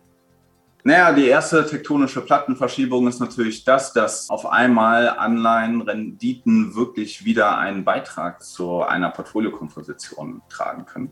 Naja, 0.84 1.12
die 1.12 1.26
erste 1.26 1.66
tektonische 1.66 2.20
Plattenverschiebung 2.20 3.08
ist 3.08 3.18
natürlich 3.18 3.64
das, 3.64 3.92
dass 3.92 4.30
auf 4.30 4.46
einmal 4.46 5.08
Anleihenrenditen 5.08 6.74
wirklich 6.76 7.24
wieder 7.24 7.58
einen 7.58 7.84
Beitrag 7.84 8.42
zu 8.42 8.82
einer 8.82 9.10
Portfoliokomposition 9.10 10.40
tragen 10.48 10.86
können. 10.86 11.10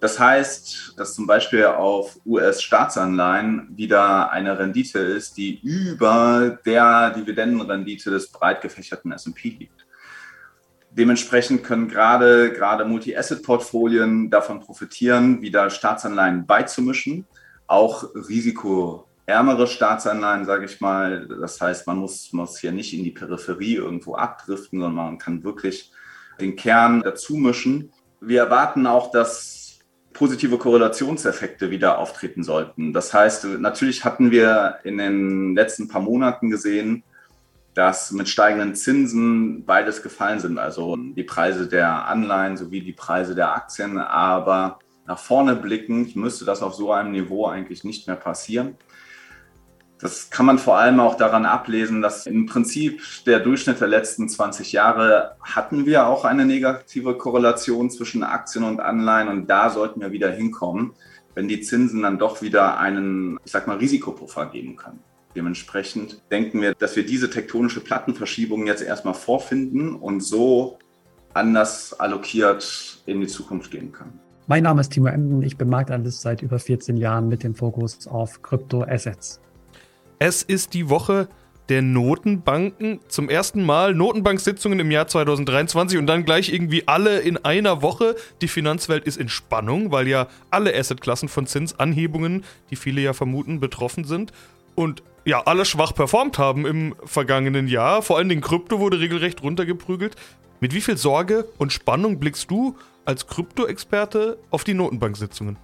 Das 0.00 0.18
heißt, 0.18 0.94
dass 0.96 1.14
zum 1.14 1.26
Beispiel 1.26 1.66
auf 1.66 2.18
US-Staatsanleihen 2.24 3.68
wieder 3.76 4.32
eine 4.32 4.58
Rendite 4.58 4.98
ist, 4.98 5.36
die 5.36 5.60
über 5.60 6.58
der 6.64 7.10
Dividendenrendite 7.10 8.10
des 8.10 8.32
breit 8.32 8.62
gefächerten 8.62 9.12
S&P 9.12 9.50
liegt. 9.50 9.86
Dementsprechend 10.90 11.62
können 11.64 11.86
gerade, 11.86 12.50
gerade 12.52 12.86
Multi-Asset-Portfolien 12.86 14.30
davon 14.30 14.60
profitieren, 14.60 15.42
wieder 15.42 15.68
Staatsanleihen 15.68 16.46
beizumischen 16.46 17.26
auch 17.70 18.04
risikoärmere 18.14 19.66
Staatsanleihen, 19.66 20.44
sage 20.44 20.64
ich 20.64 20.80
mal. 20.80 21.28
Das 21.28 21.60
heißt, 21.60 21.86
man 21.86 21.98
muss, 21.98 22.32
muss 22.32 22.58
hier 22.58 22.72
nicht 22.72 22.92
in 22.92 23.04
die 23.04 23.12
Peripherie 23.12 23.76
irgendwo 23.76 24.16
abdriften, 24.16 24.80
sondern 24.80 25.06
man 25.06 25.18
kann 25.18 25.44
wirklich 25.44 25.92
den 26.40 26.56
Kern 26.56 27.02
dazu 27.02 27.36
mischen. 27.36 27.92
Wir 28.20 28.40
erwarten 28.40 28.86
auch, 28.86 29.10
dass 29.10 29.78
positive 30.12 30.58
Korrelationseffekte 30.58 31.70
wieder 31.70 31.98
auftreten 31.98 32.42
sollten. 32.42 32.92
Das 32.92 33.14
heißt, 33.14 33.44
natürlich 33.58 34.04
hatten 34.04 34.30
wir 34.30 34.78
in 34.82 34.98
den 34.98 35.54
letzten 35.54 35.88
paar 35.88 36.02
Monaten 36.02 36.50
gesehen, 36.50 37.04
dass 37.74 38.10
mit 38.10 38.28
steigenden 38.28 38.74
Zinsen 38.74 39.64
beides 39.64 40.02
gefallen 40.02 40.40
sind, 40.40 40.58
also 40.58 40.96
die 40.96 41.22
Preise 41.22 41.68
der 41.68 42.06
Anleihen 42.08 42.56
sowie 42.56 42.80
die 42.80 42.92
Preise 42.92 43.36
der 43.36 43.54
Aktien. 43.54 43.96
Aber 43.96 44.80
nach 45.10 45.18
vorne 45.18 45.56
blickend 45.56 46.14
müsste 46.14 46.44
das 46.44 46.62
auf 46.62 46.74
so 46.74 46.92
einem 46.92 47.10
Niveau 47.10 47.48
eigentlich 47.48 47.82
nicht 47.82 48.06
mehr 48.06 48.14
passieren. 48.14 48.76
Das 49.98 50.30
kann 50.30 50.46
man 50.46 50.60
vor 50.60 50.78
allem 50.78 51.00
auch 51.00 51.16
daran 51.16 51.46
ablesen, 51.46 52.00
dass 52.00 52.28
im 52.28 52.46
Prinzip 52.46 53.02
der 53.26 53.40
Durchschnitt 53.40 53.80
der 53.80 53.88
letzten 53.88 54.28
20 54.28 54.70
Jahre 54.70 55.34
hatten 55.42 55.84
wir 55.84 56.06
auch 56.06 56.24
eine 56.24 56.46
negative 56.46 57.18
Korrelation 57.18 57.90
zwischen 57.90 58.22
Aktien 58.22 58.62
und 58.62 58.78
Anleihen 58.78 59.26
und 59.26 59.48
da 59.48 59.70
sollten 59.70 60.00
wir 60.00 60.12
wieder 60.12 60.30
hinkommen, 60.30 60.92
wenn 61.34 61.48
die 61.48 61.60
Zinsen 61.60 62.02
dann 62.02 62.20
doch 62.20 62.40
wieder 62.40 62.78
einen, 62.78 63.36
ich 63.44 63.50
sag 63.50 63.66
mal, 63.66 63.78
Risikopuffer 63.78 64.46
geben 64.46 64.76
können. 64.76 65.00
Dementsprechend 65.34 66.22
denken 66.30 66.62
wir, 66.62 66.72
dass 66.76 66.94
wir 66.94 67.04
diese 67.04 67.30
tektonische 67.30 67.80
Plattenverschiebung 67.80 68.68
jetzt 68.68 68.82
erstmal 68.82 69.14
vorfinden 69.14 69.96
und 69.96 70.20
so 70.20 70.78
anders 71.34 71.98
allokiert 71.98 73.02
in 73.06 73.20
die 73.20 73.26
Zukunft 73.26 73.72
gehen 73.72 73.90
können. 73.90 74.20
Mein 74.46 74.64
Name 74.64 74.80
ist 74.80 74.90
Timo 74.90 75.08
Emden, 75.08 75.42
ich 75.42 75.56
bin 75.56 75.68
Marktanalyst 75.68 76.22
seit 76.22 76.42
über 76.42 76.58
14 76.58 76.96
Jahren 76.96 77.28
mit 77.28 77.44
dem 77.44 77.54
Fokus 77.54 78.06
auf 78.08 78.42
Kryptoassets. 78.42 79.40
Es 80.18 80.42
ist 80.42 80.74
die 80.74 80.88
Woche 80.88 81.28
der 81.68 81.82
Notenbanken. 81.82 82.98
Zum 83.08 83.28
ersten 83.28 83.64
Mal 83.64 83.94
Notenbanksitzungen 83.94 84.80
im 84.80 84.90
Jahr 84.90 85.06
2023 85.06 85.98
und 85.98 86.06
dann 86.06 86.24
gleich 86.24 86.52
irgendwie 86.52 86.88
alle 86.88 87.20
in 87.20 87.36
einer 87.44 87.80
Woche. 87.80 88.16
Die 88.42 88.48
Finanzwelt 88.48 89.04
ist 89.04 89.16
in 89.16 89.28
Spannung, 89.28 89.92
weil 89.92 90.08
ja 90.08 90.26
alle 90.50 90.76
Assetklassen 90.76 91.28
von 91.28 91.46
Zinsanhebungen, 91.46 92.44
die 92.70 92.76
viele 92.76 93.00
ja 93.00 93.12
vermuten, 93.12 93.60
betroffen 93.60 94.04
sind. 94.04 94.32
Und 94.74 95.04
ja, 95.24 95.42
alle 95.42 95.64
schwach 95.64 95.94
performt 95.94 96.38
haben 96.38 96.66
im 96.66 96.96
vergangenen 97.04 97.68
Jahr. 97.68 98.02
Vor 98.02 98.18
allem 98.18 98.28
den 98.28 98.40
Krypto 98.40 98.80
wurde 98.80 98.98
regelrecht 98.98 99.42
runtergeprügelt. 99.42 100.16
Mit 100.60 100.74
wie 100.74 100.80
viel 100.80 100.96
Sorge 100.96 101.46
und 101.56 101.72
Spannung 101.72 102.18
blickst 102.18 102.50
du 102.50 102.76
als 103.10 103.26
Krypto-Experte 103.26 104.38
auf 104.50 104.62
die 104.62 104.72
Notenbanksitzungen? 104.72 105.56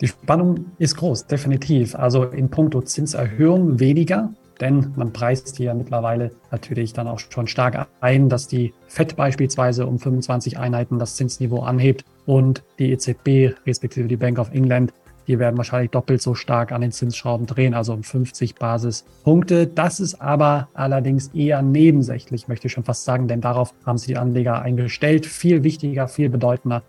Die 0.00 0.06
Spannung 0.06 0.66
ist 0.78 0.96
groß, 0.96 1.26
definitiv. 1.26 1.96
Also 1.96 2.24
in 2.24 2.48
puncto 2.48 2.80
Zinserhöhung 2.80 3.80
weniger, 3.80 4.32
denn 4.60 4.92
man 4.94 5.12
preist 5.12 5.56
hier 5.56 5.74
mittlerweile 5.74 6.30
natürlich 6.52 6.92
dann 6.92 7.08
auch 7.08 7.18
schon 7.18 7.48
stark 7.48 7.88
ein, 8.00 8.28
dass 8.28 8.46
die 8.46 8.72
FED 8.86 9.16
beispielsweise 9.16 9.86
um 9.86 9.98
25 9.98 10.58
Einheiten 10.58 11.00
das 11.00 11.16
Zinsniveau 11.16 11.62
anhebt 11.62 12.04
und 12.24 12.62
die 12.78 12.92
EZB 12.92 13.56
respektive 13.66 14.06
die 14.06 14.16
Bank 14.16 14.38
of 14.38 14.52
England, 14.52 14.92
die 15.26 15.38
werden 15.38 15.56
wahrscheinlich 15.56 15.90
doppelt 15.90 16.22
so 16.22 16.34
stark 16.34 16.72
an 16.72 16.80
den 16.80 16.92
Zinsschrauben 16.92 17.46
drehen, 17.46 17.74
also 17.74 17.92
um 17.92 18.02
50 18.02 18.54
Basispunkte. 18.54 19.66
Das 19.66 20.00
ist 20.00 20.20
aber 20.20 20.68
allerdings 20.74 21.28
eher 21.28 21.62
nebensächlich, 21.62 22.48
möchte 22.48 22.68
ich 22.68 22.72
schon 22.72 22.84
fast 22.84 23.04
sagen, 23.04 23.28
denn 23.28 23.40
darauf 23.40 23.74
haben 23.84 23.98
sich 23.98 24.08
die 24.08 24.16
Anleger 24.16 24.62
eingestellt. 24.62 25.26
Viel 25.26 25.64
wichtiger, 25.64 26.08
viel 26.08 26.28
bedeutender 26.28 26.82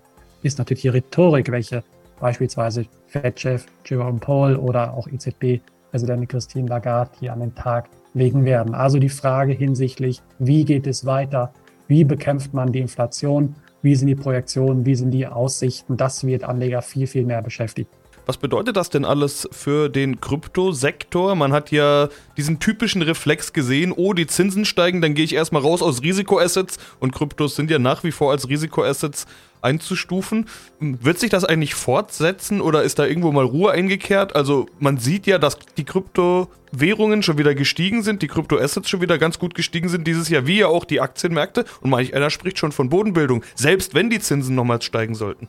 ist 0.43 0.59
natürlich 0.59 0.81
die 0.81 0.89
Rhetorik, 0.89 1.51
welche 1.51 1.83
beispielsweise 2.19 2.85
Fed-Chef 3.07 3.65
Jerome 3.85 4.19
Powell 4.19 4.55
oder 4.55 4.93
auch 4.93 5.07
EZB-Präsidentin 5.07 6.27
Christine 6.27 6.67
Lagarde 6.67 7.11
hier 7.19 7.33
an 7.33 7.39
den 7.39 7.55
Tag 7.55 7.89
legen 8.13 8.45
werden. 8.45 8.73
Also 8.73 8.99
die 8.99 9.09
Frage 9.09 9.53
hinsichtlich, 9.53 10.21
wie 10.39 10.65
geht 10.65 10.87
es 10.87 11.05
weiter? 11.05 11.53
Wie 11.87 12.03
bekämpft 12.03 12.53
man 12.53 12.71
die 12.71 12.79
Inflation? 12.79 13.55
Wie 13.81 13.95
sind 13.95 14.07
die 14.07 14.15
Projektionen? 14.15 14.85
Wie 14.85 14.95
sind 14.95 15.11
die 15.11 15.27
Aussichten? 15.27 15.97
Das 15.97 16.25
wird 16.25 16.43
Anleger 16.43 16.81
viel, 16.81 17.07
viel 17.07 17.25
mehr 17.25 17.41
beschäftigen. 17.41 17.89
Was 18.27 18.35
bedeutet 18.35 18.75
das 18.75 18.89
denn 18.89 19.05
alles 19.05 19.47
für 19.53 19.87
den 19.87 20.19
Kryptosektor? 20.19 21.33
Man 21.35 21.53
hat 21.53 21.71
ja 21.71 22.09
diesen 22.35 22.59
typischen 22.59 23.01
Reflex 23.01 23.53
gesehen, 23.53 23.93
oh, 23.95 24.11
die 24.11 24.27
Zinsen 24.27 24.65
steigen, 24.65 25.01
dann 25.01 25.13
gehe 25.13 25.23
ich 25.23 25.33
erstmal 25.33 25.61
raus 25.61 25.81
aus 25.81 26.03
Risikoassets 26.03 26.77
und 26.99 27.15
Kryptos 27.15 27.55
sind 27.55 27.71
ja 27.71 27.79
nach 27.79 28.03
wie 28.03 28.11
vor 28.11 28.31
als 28.31 28.49
Risikoassets 28.49 29.27
einzustufen. 29.61 30.47
Wird 30.81 31.19
sich 31.19 31.29
das 31.29 31.45
eigentlich 31.45 31.73
fortsetzen 31.73 32.59
oder 32.59 32.83
ist 32.83 32.99
da 32.99 33.05
irgendwo 33.05 33.31
mal 33.31 33.45
Ruhe 33.45 33.71
eingekehrt? 33.71 34.35
Also 34.35 34.65
man 34.77 34.97
sieht 34.97 35.25
ja, 35.25 35.39
dass 35.39 35.57
die 35.77 35.85
Kryptowährungen 35.85 37.23
schon 37.23 37.37
wieder 37.37 37.55
gestiegen 37.55 38.03
sind, 38.03 38.21
die 38.21 38.27
Kryptoassets 38.27 38.89
schon 38.89 38.99
wieder 38.99 39.17
ganz 39.17 39.39
gut 39.39 39.55
gestiegen 39.55 39.87
sind 39.87 40.05
dieses 40.05 40.27
Jahr, 40.27 40.45
wie 40.45 40.59
ja 40.59 40.67
auch 40.67 40.83
die 40.83 40.99
Aktienmärkte. 40.99 41.63
Und 41.79 41.91
manch 41.91 42.13
einer 42.13 42.29
spricht 42.29 42.59
schon 42.59 42.73
von 42.73 42.89
Bodenbildung, 42.89 43.43
selbst 43.55 43.95
wenn 43.95 44.09
die 44.09 44.19
Zinsen 44.19 44.53
nochmals 44.53 44.83
steigen 44.83 45.15
sollten. 45.15 45.47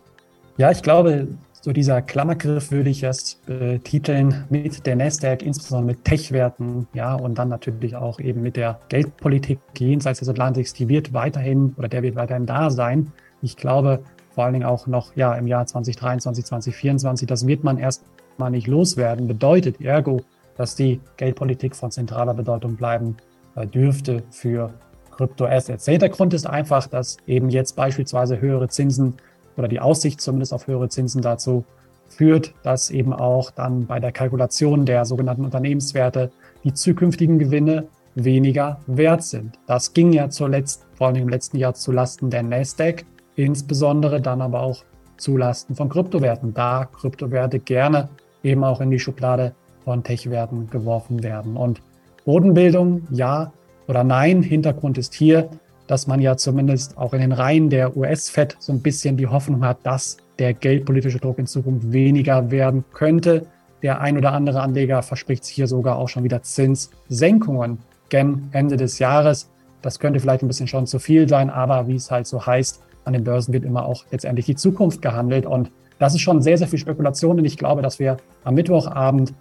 Ja, 0.58 0.70
ich 0.72 0.82
glaube, 0.82 1.28
so 1.60 1.72
dieser 1.72 2.02
Klammergriff 2.02 2.70
würde 2.70 2.90
ich 2.90 3.02
erst 3.02 3.44
betiteln 3.46 4.44
mit 4.48 4.86
der 4.86 4.96
Nasdaq, 4.96 5.42
insbesondere 5.42 5.94
mit 5.94 6.04
Tech-Werten, 6.04 6.86
ja, 6.94 7.14
und 7.14 7.38
dann 7.38 7.48
natürlich 7.48 7.96
auch 7.96 8.20
eben 8.20 8.42
mit 8.42 8.56
der 8.56 8.80
Geldpolitik 8.88 9.58
jenseits 9.76 10.20
des 10.20 10.28
Atlantiks, 10.28 10.72
die 10.72 10.88
wird 10.88 11.12
weiterhin 11.12 11.74
oder 11.76 11.88
der 11.88 12.02
wird 12.02 12.16
weiterhin 12.16 12.46
da 12.46 12.70
sein. 12.70 13.12
Ich 13.42 13.56
glaube, 13.56 14.00
vor 14.30 14.44
allen 14.44 14.52
Dingen 14.52 14.66
auch 14.66 14.86
noch 14.86 15.16
ja 15.16 15.34
im 15.34 15.46
Jahr 15.46 15.66
2023, 15.66 16.44
2024, 16.44 17.26
das 17.26 17.46
wird 17.46 17.64
man 17.64 17.78
erst 17.78 18.04
mal 18.36 18.50
nicht 18.50 18.68
loswerden. 18.68 19.26
Bedeutet 19.26 19.80
ergo, 19.80 20.20
dass 20.56 20.76
die 20.76 21.00
Geldpolitik 21.16 21.74
von 21.74 21.90
zentraler 21.90 22.34
Bedeutung 22.34 22.76
bleiben 22.76 23.16
äh, 23.56 23.66
dürfte 23.66 24.22
für 24.30 24.72
Kryptoassets. 25.10 25.86
Der 25.86 25.92
Hintergrund 25.92 26.34
ist 26.34 26.46
einfach, 26.46 26.86
dass 26.86 27.16
eben 27.26 27.50
jetzt 27.50 27.74
beispielsweise 27.74 28.40
höhere 28.40 28.68
Zinsen 28.68 29.16
oder 29.58 29.68
die 29.68 29.80
Aussicht 29.80 30.20
zumindest 30.20 30.54
auf 30.54 30.66
höhere 30.66 30.88
Zinsen 30.88 31.20
dazu 31.20 31.64
führt, 32.08 32.54
dass 32.62 32.90
eben 32.90 33.12
auch 33.12 33.50
dann 33.50 33.86
bei 33.86 34.00
der 34.00 34.12
Kalkulation 34.12 34.86
der 34.86 35.04
sogenannten 35.04 35.44
Unternehmenswerte 35.44 36.30
die 36.64 36.72
zukünftigen 36.72 37.38
Gewinne 37.38 37.88
weniger 38.14 38.80
wert 38.86 39.22
sind. 39.22 39.58
Das 39.66 39.92
ging 39.92 40.12
ja 40.12 40.30
zuletzt, 40.30 40.86
vor 40.94 41.08
allem 41.08 41.16
im 41.16 41.28
letzten 41.28 41.58
Jahr, 41.58 41.74
zu 41.74 41.92
Lasten 41.92 42.30
der 42.30 42.42
Nasdaq, 42.42 43.04
insbesondere 43.36 44.20
dann 44.20 44.40
aber 44.40 44.62
auch 44.62 44.84
zu 45.16 45.36
Lasten 45.36 45.74
von 45.74 45.88
Kryptowerten, 45.88 46.54
da 46.54 46.86
Kryptowerte 46.86 47.58
gerne 47.58 48.08
eben 48.42 48.64
auch 48.64 48.80
in 48.80 48.90
die 48.90 48.98
Schublade 48.98 49.54
von 49.84 50.02
Tech-Werten 50.02 50.70
geworfen 50.70 51.22
werden. 51.22 51.56
Und 51.56 51.82
Bodenbildung, 52.24 53.06
ja 53.10 53.52
oder 53.88 54.04
nein. 54.04 54.42
Hintergrund 54.42 54.98
ist 54.98 55.14
hier, 55.14 55.48
dass 55.88 56.06
man 56.06 56.20
ja 56.20 56.36
zumindest 56.36 56.96
auch 56.96 57.14
in 57.14 57.20
den 57.20 57.32
Reihen 57.32 57.70
der 57.70 57.96
US-Fed 57.96 58.56
so 58.60 58.72
ein 58.72 58.80
bisschen 58.80 59.16
die 59.16 59.26
Hoffnung 59.26 59.64
hat, 59.64 59.78
dass 59.82 60.18
der 60.38 60.54
geldpolitische 60.54 61.18
Druck 61.18 61.38
in 61.38 61.46
Zukunft 61.46 61.90
weniger 61.90 62.50
werden 62.52 62.84
könnte. 62.92 63.46
Der 63.82 64.00
ein 64.00 64.16
oder 64.16 64.32
andere 64.32 64.60
Anleger 64.60 65.02
verspricht 65.02 65.44
sich 65.44 65.56
hier 65.56 65.66
sogar 65.66 65.96
auch 65.96 66.08
schon 66.08 66.24
wieder 66.24 66.42
Zinssenkungen 66.42 67.78
gen 68.10 68.48
Ende 68.52 68.76
des 68.76 68.98
Jahres. 68.98 69.50
Das 69.82 69.98
könnte 69.98 70.20
vielleicht 70.20 70.42
ein 70.42 70.48
bisschen 70.48 70.68
schon 70.68 70.86
zu 70.86 70.98
viel 70.98 71.28
sein, 71.28 71.50
aber 71.50 71.88
wie 71.88 71.96
es 71.96 72.10
halt 72.10 72.26
so 72.26 72.44
heißt, 72.44 72.82
an 73.04 73.14
den 73.14 73.24
Börsen 73.24 73.54
wird 73.54 73.64
immer 73.64 73.86
auch 73.86 74.04
letztendlich 74.10 74.46
die 74.46 74.56
Zukunft 74.56 75.00
gehandelt. 75.00 75.46
Und 75.46 75.70
das 75.98 76.14
ist 76.14 76.20
schon 76.20 76.42
sehr, 76.42 76.58
sehr 76.58 76.68
viel 76.68 76.78
Spekulation. 76.78 77.38
Und 77.38 77.44
ich 77.46 77.56
glaube, 77.56 77.80
dass 77.80 77.98
wir 77.98 78.18
am 78.44 78.54
Mittwochabend 78.54 79.32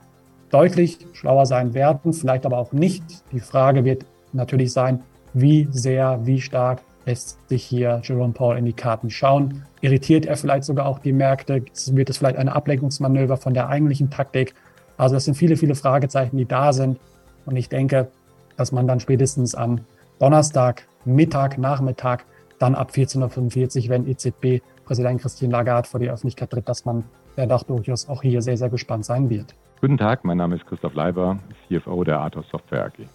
deutlich 0.49 0.99
schlauer 1.13 1.45
sein 1.45 1.73
werden, 1.73 2.13
vielleicht 2.13 2.45
aber 2.45 2.57
auch 2.57 2.71
nicht. 2.71 3.03
Die 3.33 3.41
Frage 3.41 3.83
wird 3.83 4.05
natürlich 4.31 4.71
sein, 4.71 5.03
wie 5.33 5.67
sehr, 5.71 6.19
wie 6.23 6.41
stark 6.41 6.81
lässt 7.05 7.39
sich 7.47 7.63
hier 7.63 8.01
Jerome 8.03 8.33
Paul 8.33 8.57
in 8.57 8.65
die 8.65 8.73
Karten 8.73 9.09
schauen. 9.09 9.63
Irritiert 9.81 10.25
er 10.25 10.35
vielleicht 10.35 10.65
sogar 10.65 10.85
auch 10.85 10.99
die 10.99 11.13
Märkte? 11.13 11.63
Wird 11.91 12.09
es 12.09 12.17
vielleicht 12.17 12.37
eine 12.37 12.53
Ablenkungsmanöver 12.53 13.37
von 13.37 13.53
der 13.53 13.69
eigentlichen 13.69 14.09
Taktik? 14.09 14.53
Also 14.97 15.15
das 15.15 15.25
sind 15.25 15.35
viele, 15.35 15.55
viele 15.55 15.75
Fragezeichen, 15.75 16.37
die 16.37 16.45
da 16.45 16.73
sind. 16.73 16.99
Und 17.45 17.55
ich 17.55 17.69
denke, 17.69 18.09
dass 18.57 18.71
man 18.71 18.87
dann 18.87 18.99
spätestens 18.99 19.55
am 19.55 19.79
Donnerstag, 20.19 20.85
Mittag, 21.05 21.57
Nachmittag, 21.57 22.25
dann 22.59 22.75
ab 22.75 22.91
14.45 22.91 23.83
Uhr, 23.83 23.89
wenn 23.89 24.07
EZB-Präsident 24.07 25.21
Christine 25.21 25.51
Lagarde 25.51 25.87
vor 25.87 25.99
die 25.99 26.09
Öffentlichkeit 26.09 26.49
tritt, 26.49 26.67
dass 26.67 26.83
man 26.85 27.05
ja 27.37 27.45
doch 27.45 27.63
durchaus 27.63 28.09
auch 28.09 28.21
hier 28.21 28.41
sehr, 28.41 28.57
sehr 28.57 28.69
gespannt 28.69 29.05
sein 29.05 29.29
wird. 29.29 29.53
Guten 29.79 29.97
Tag, 29.97 30.25
mein 30.25 30.37
Name 30.37 30.55
ist 30.55 30.65
Christoph 30.65 30.95
Leiber, 30.95 31.37
CFO 31.67 32.03
der 32.03 32.19
Athos 32.19 32.45
Software 32.49 32.85
AG. 32.85 33.07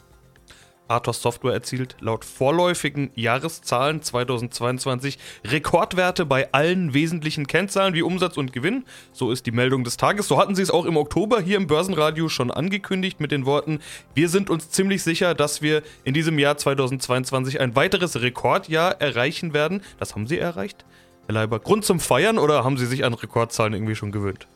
Athos 0.89 1.23
Software 1.23 1.53
erzielt 1.53 1.97
laut 2.01 2.25
vorläufigen 2.25 3.11
Jahreszahlen 3.15 4.03
2022 4.03 5.19
Rekordwerte 5.45 6.27
bei 6.27 6.53
allen 6.53 6.95
wesentlichen 6.95 7.47
Kennzahlen 7.47 7.95
wie 7.95 8.03
Umsatz 8.03 8.37
und 8.37 8.53
Gewinn. 8.53 8.85
So 9.13 9.31
ist 9.31 9.47
die 9.47 9.53
Meldung 9.53 9.85
des 9.85 9.97
Tages. 9.97 10.29
So 10.29 10.39
hatten 10.39 10.55
sie 10.55 10.63
es 10.63 10.71
auch 10.71 10.85
im 10.85 10.97
Oktober 10.97 11.41
hier 11.41 11.57
im 11.57 11.67
Börsenradio 11.67 12.29
schon 12.29 12.51
angekündigt 12.51 13.21
mit 13.21 13.33
den 13.33 13.47
Worten, 13.47 13.81
wir 14.15 14.29
sind 14.29 14.51
uns 14.51 14.71
ziemlich 14.71 15.03
sicher, 15.03 15.35
dass 15.35 15.63
wir 15.63 15.83
in 16.05 16.15
diesem 16.15 16.39
Jahr 16.39 16.57
2022 16.57 17.61
ein 17.61 17.75
weiteres 17.77 18.21
Rekordjahr 18.21 19.01
erreichen 19.01 19.55
werden. 19.55 19.83
Das 19.99 20.15
haben 20.15 20.27
sie 20.27 20.39
erreicht. 20.39 20.85
Herr 21.27 21.35
Leiber, 21.35 21.61
Grund 21.61 21.85
zum 21.85 22.01
Feiern 22.01 22.39
oder 22.39 22.65
haben 22.65 22.77
Sie 22.77 22.87
sich 22.87 23.05
an 23.05 23.15
Rekordzahlen 23.15 23.75
irgendwie 23.75 23.95
schon 23.95 24.13
gewöhnt? 24.13 24.49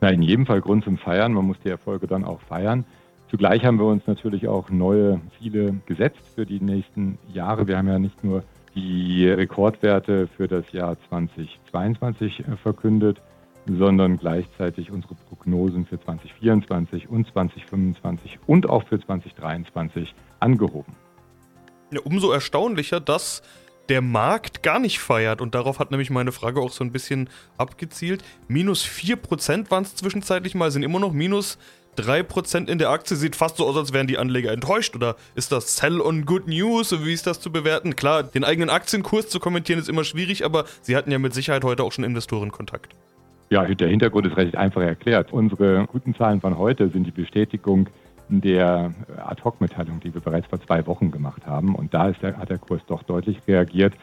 Na, 0.00 0.10
in 0.10 0.22
jedem 0.22 0.46
Fall 0.46 0.60
Grund 0.60 0.84
zum 0.84 0.98
Feiern. 0.98 1.32
Man 1.32 1.46
muss 1.46 1.56
die 1.64 1.68
Erfolge 1.68 2.06
dann 2.06 2.24
auch 2.24 2.40
feiern. 2.42 2.84
Zugleich 3.30 3.64
haben 3.64 3.78
wir 3.78 3.86
uns 3.86 4.06
natürlich 4.06 4.46
auch 4.48 4.70
neue 4.70 5.20
Ziele 5.38 5.74
gesetzt 5.86 6.22
für 6.34 6.46
die 6.46 6.60
nächsten 6.60 7.18
Jahre. 7.32 7.66
Wir 7.66 7.78
haben 7.78 7.88
ja 7.88 7.98
nicht 7.98 8.22
nur 8.22 8.44
die 8.74 9.28
Rekordwerte 9.28 10.28
für 10.36 10.48
das 10.48 10.70
Jahr 10.72 10.96
2022 11.08 12.44
verkündet, 12.62 13.20
sondern 13.66 14.18
gleichzeitig 14.18 14.90
unsere 14.90 15.14
Prognosen 15.14 15.86
für 15.86 16.00
2024 16.00 17.08
und 17.08 17.26
2025 17.28 18.38
und 18.46 18.68
auch 18.68 18.84
für 18.84 19.00
2023 19.00 20.14
angehoben. 20.40 20.94
Ja, 21.92 22.00
umso 22.04 22.30
erstaunlicher, 22.30 23.00
dass 23.00 23.42
der 23.88 24.00
Markt 24.00 24.62
gar 24.62 24.78
nicht 24.78 24.98
feiert. 24.98 25.40
Und 25.40 25.54
darauf 25.54 25.78
hat 25.78 25.90
nämlich 25.90 26.10
meine 26.10 26.32
Frage 26.32 26.60
auch 26.60 26.70
so 26.70 26.84
ein 26.84 26.92
bisschen 26.92 27.28
abgezielt. 27.58 28.24
Minus 28.48 28.84
4% 28.84 29.70
waren 29.70 29.84
es 29.84 29.94
zwischenzeitlich 29.94 30.54
mal, 30.54 30.70
sind 30.70 30.82
immer 30.82 31.00
noch 31.00 31.12
minus 31.12 31.58
3% 31.98 32.68
in 32.68 32.78
der 32.78 32.90
Aktie. 32.90 33.16
Sieht 33.16 33.36
fast 33.36 33.56
so 33.56 33.66
aus, 33.66 33.76
als 33.76 33.92
wären 33.92 34.06
die 34.06 34.18
Anleger 34.18 34.52
enttäuscht. 34.52 34.94
Oder 34.94 35.16
ist 35.34 35.52
das 35.52 35.76
Sell 35.76 36.00
on 36.00 36.24
Good 36.26 36.46
News? 36.46 37.04
Wie 37.04 37.12
ist 37.12 37.26
das 37.26 37.40
zu 37.40 37.50
bewerten? 37.50 37.96
Klar, 37.96 38.22
den 38.22 38.44
eigenen 38.44 38.70
Aktienkurs 38.70 39.28
zu 39.28 39.40
kommentieren 39.40 39.78
ist 39.78 39.88
immer 39.88 40.04
schwierig, 40.04 40.44
aber 40.44 40.64
Sie 40.82 40.96
hatten 40.96 41.10
ja 41.10 41.18
mit 41.18 41.34
Sicherheit 41.34 41.64
heute 41.64 41.82
auch 41.82 41.92
schon 41.92 42.04
Investorenkontakt. 42.04 42.94
Ja, 43.50 43.64
der 43.64 43.88
Hintergrund 43.88 44.26
ist 44.26 44.36
recht 44.36 44.56
einfach 44.56 44.82
erklärt. 44.82 45.32
Unsere 45.32 45.86
guten 45.86 46.14
Zahlen 46.14 46.40
von 46.40 46.58
heute 46.58 46.88
sind 46.88 47.06
die 47.06 47.10
Bestätigung 47.10 47.88
der 48.28 48.92
Ad-Hoc-Mitteilung, 49.24 50.00
die 50.00 50.12
wir 50.14 50.20
bereits 50.20 50.46
vor 50.48 50.60
zwei 50.60 50.86
Wochen 50.86 51.10
gemacht 51.10 51.46
haben. 51.46 51.74
Und 51.74 51.92
da 51.92 52.10
der, 52.10 52.36
hat 52.36 52.50
der 52.50 52.58
Kurs 52.58 52.80
doch 52.86 53.02
deutlich 53.02 53.38
reagiert. 53.46 53.94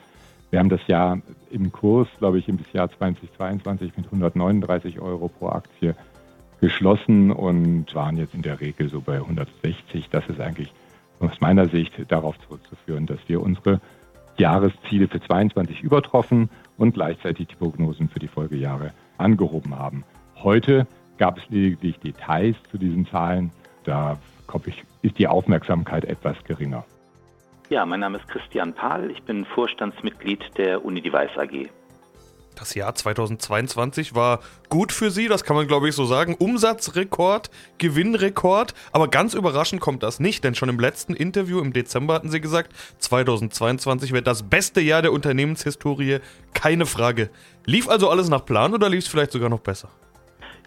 Wir 0.52 0.60
haben 0.60 0.70
das 0.70 0.86
Jahr 0.88 1.20
im 1.50 1.72
Kurs, 1.72 2.08
glaube 2.20 2.38
ich, 2.38 2.48
im 2.48 2.60
Jahr 2.74 2.90
2022 2.92 3.94
mit 3.98 4.06
139 4.06 5.00
Euro 5.00 5.28
pro 5.28 5.50
Aktie 5.50 5.96
geschlossen 6.62 7.32
und 7.32 7.94
waren 7.94 8.18
jetzt 8.18 8.34
in 8.34 8.44
der 8.44 8.62
Regel 8.62 8.88
so 8.90 9.02
bei 9.02 9.16
160. 9.16 10.10
Das 10.10 10.26
ist 10.30 10.40
eigentlich 10.40 10.72
aus 11.20 11.42
meiner 11.42 11.68
Sicht 11.68 11.94
darauf 12.08 12.40
zurückzuführen, 12.40 13.08
dass 13.08 13.20
wir 13.28 13.42
unsere 13.42 13.82
Jahresziele 14.38 15.08
für 15.08 15.20
22 15.20 15.82
übertroffen 15.82 16.50
und 16.78 16.94
gleichzeitig 16.94 17.48
die 17.48 17.56
Prognosen 17.56 18.10
für 18.10 18.20
die 18.20 18.28
Folgejahre 18.28 18.94
angehoben 19.18 19.78
haben. 19.78 20.04
Heute 20.38 20.88
gab 21.18 21.38
es 21.38 21.44
lediglich 21.50 22.00
Details 22.00 22.56
zu 22.72 22.78
diesen 22.78 23.06
Zahlen. 23.08 23.52
Da 23.84 24.18
ich, 24.66 24.84
ist 25.02 25.18
die 25.18 25.28
Aufmerksamkeit 25.28 26.06
etwas 26.06 26.36
geringer. 26.44 26.84
Ja, 27.70 27.86
mein 27.86 28.02
Name 28.02 28.18
ist 28.18 28.28
Christian 28.28 28.74
Pahl. 28.74 29.10
Ich 29.12 29.24
bin 29.24 29.46
Vorstandsmitglied 29.46 30.58
der 30.58 30.84
Unidevice 30.84 31.38
AG. 31.38 31.70
Das 32.56 32.76
Jahr 32.76 32.94
2022 32.94 34.14
war 34.14 34.40
gut 34.70 34.92
für 34.92 35.10
Sie, 35.10 35.28
das 35.28 35.44
kann 35.44 35.56
man 35.56 35.68
glaube 35.68 35.90
ich 35.90 35.96
so 35.96 36.06
sagen. 36.06 36.36
Umsatzrekord, 36.38 37.50
Gewinnrekord, 37.78 38.74
aber 38.92 39.08
ganz 39.08 39.34
überraschend 39.34 39.82
kommt 39.82 40.04
das 40.04 40.20
nicht, 40.20 40.44
denn 40.44 40.56
schon 40.56 40.70
im 40.70 40.80
letzten 40.80 41.14
Interview 41.14 41.60
im 41.60 41.74
Dezember 41.74 42.14
hatten 42.14 42.30
Sie 42.30 42.42
gesagt, 42.42 42.72
2022 43.00 44.12
wird 44.12 44.28
das 44.28 44.44
beste 44.44 44.82
Jahr 44.82 45.02
der 45.02 45.14
Unternehmenshistorie, 45.14 46.20
keine 46.54 46.86
Frage. 46.86 47.30
Lief 47.66 47.90
also 47.90 48.10
alles 48.10 48.30
nach 48.30 48.46
Plan 48.46 48.74
oder 48.74 48.90
lief 48.90 49.06
es 49.06 49.08
vielleicht 49.08 49.32
sogar 49.32 49.50
noch 49.50 49.62
besser? 49.62 49.90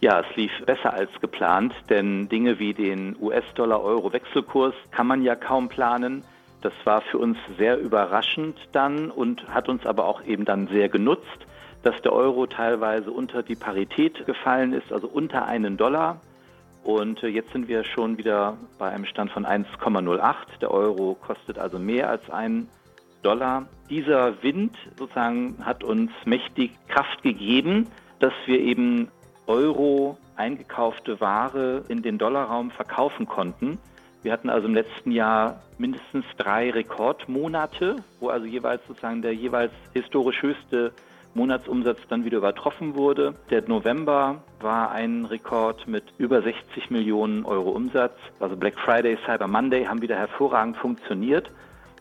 Ja, 0.00 0.20
es 0.20 0.36
lief 0.36 0.52
besser 0.66 0.92
als 0.92 1.10
geplant, 1.20 1.72
denn 1.88 2.28
Dinge 2.28 2.58
wie 2.58 2.74
den 2.74 3.16
US-Dollar-Euro-Wechselkurs 3.20 4.74
kann 4.90 5.06
man 5.06 5.22
ja 5.22 5.34
kaum 5.34 5.68
planen. 5.68 6.24
Das 6.60 6.72
war 6.84 7.02
für 7.02 7.18
uns 7.18 7.38
sehr 7.58 7.78
überraschend 7.78 8.56
dann 8.72 9.10
und 9.10 9.46
hat 9.48 9.68
uns 9.68 9.86
aber 9.86 10.06
auch 10.06 10.24
eben 10.24 10.44
dann 10.44 10.66
sehr 10.68 10.88
genutzt, 10.88 11.46
dass 11.84 12.00
der 12.00 12.12
Euro 12.14 12.46
teilweise 12.46 13.10
unter 13.10 13.42
die 13.42 13.54
Parität 13.54 14.24
gefallen 14.26 14.72
ist, 14.72 14.90
also 14.90 15.06
unter 15.06 15.44
einen 15.44 15.76
Dollar. 15.76 16.20
Und 16.82 17.22
äh, 17.22 17.28
jetzt 17.28 17.52
sind 17.52 17.68
wir 17.68 17.84
schon 17.84 18.18
wieder 18.18 18.56
bei 18.78 18.90
einem 18.90 19.04
Stand 19.04 19.30
von 19.30 19.44
1,08. 19.44 20.34
Der 20.60 20.70
Euro 20.70 21.14
kostet 21.14 21.58
also 21.58 21.78
mehr 21.78 22.08
als 22.08 22.28
einen 22.30 22.68
Dollar. 23.22 23.66
Dieser 23.90 24.42
Wind 24.42 24.74
sozusagen 24.98 25.56
hat 25.62 25.84
uns 25.84 26.10
mächtig 26.24 26.72
Kraft 26.88 27.22
gegeben, 27.22 27.86
dass 28.18 28.32
wir 28.46 28.60
eben 28.60 29.08
Euro 29.46 30.16
eingekaufte 30.36 31.20
Ware 31.20 31.84
in 31.88 32.02
den 32.02 32.16
Dollarraum 32.16 32.70
verkaufen 32.70 33.26
konnten. 33.26 33.78
Wir 34.22 34.32
hatten 34.32 34.48
also 34.48 34.66
im 34.68 34.74
letzten 34.74 35.10
Jahr 35.10 35.62
mindestens 35.76 36.24
drei 36.38 36.70
Rekordmonate, 36.70 37.96
wo 38.20 38.28
also 38.28 38.46
jeweils 38.46 38.80
sozusagen 38.88 39.20
der 39.20 39.34
jeweils 39.34 39.72
historisch 39.92 40.40
höchste 40.40 40.92
Monatsumsatz 41.34 41.98
dann 42.08 42.24
wieder 42.24 42.38
übertroffen 42.38 42.94
wurde. 42.94 43.34
Der 43.50 43.62
November 43.66 44.42
war 44.60 44.90
ein 44.92 45.24
Rekord 45.24 45.86
mit 45.86 46.04
über 46.18 46.42
60 46.42 46.90
Millionen 46.90 47.44
Euro 47.44 47.70
Umsatz. 47.70 48.16
Also 48.40 48.56
Black 48.56 48.78
Friday, 48.78 49.18
Cyber 49.26 49.48
Monday 49.48 49.84
haben 49.84 50.00
wieder 50.00 50.16
hervorragend 50.16 50.76
funktioniert. 50.76 51.50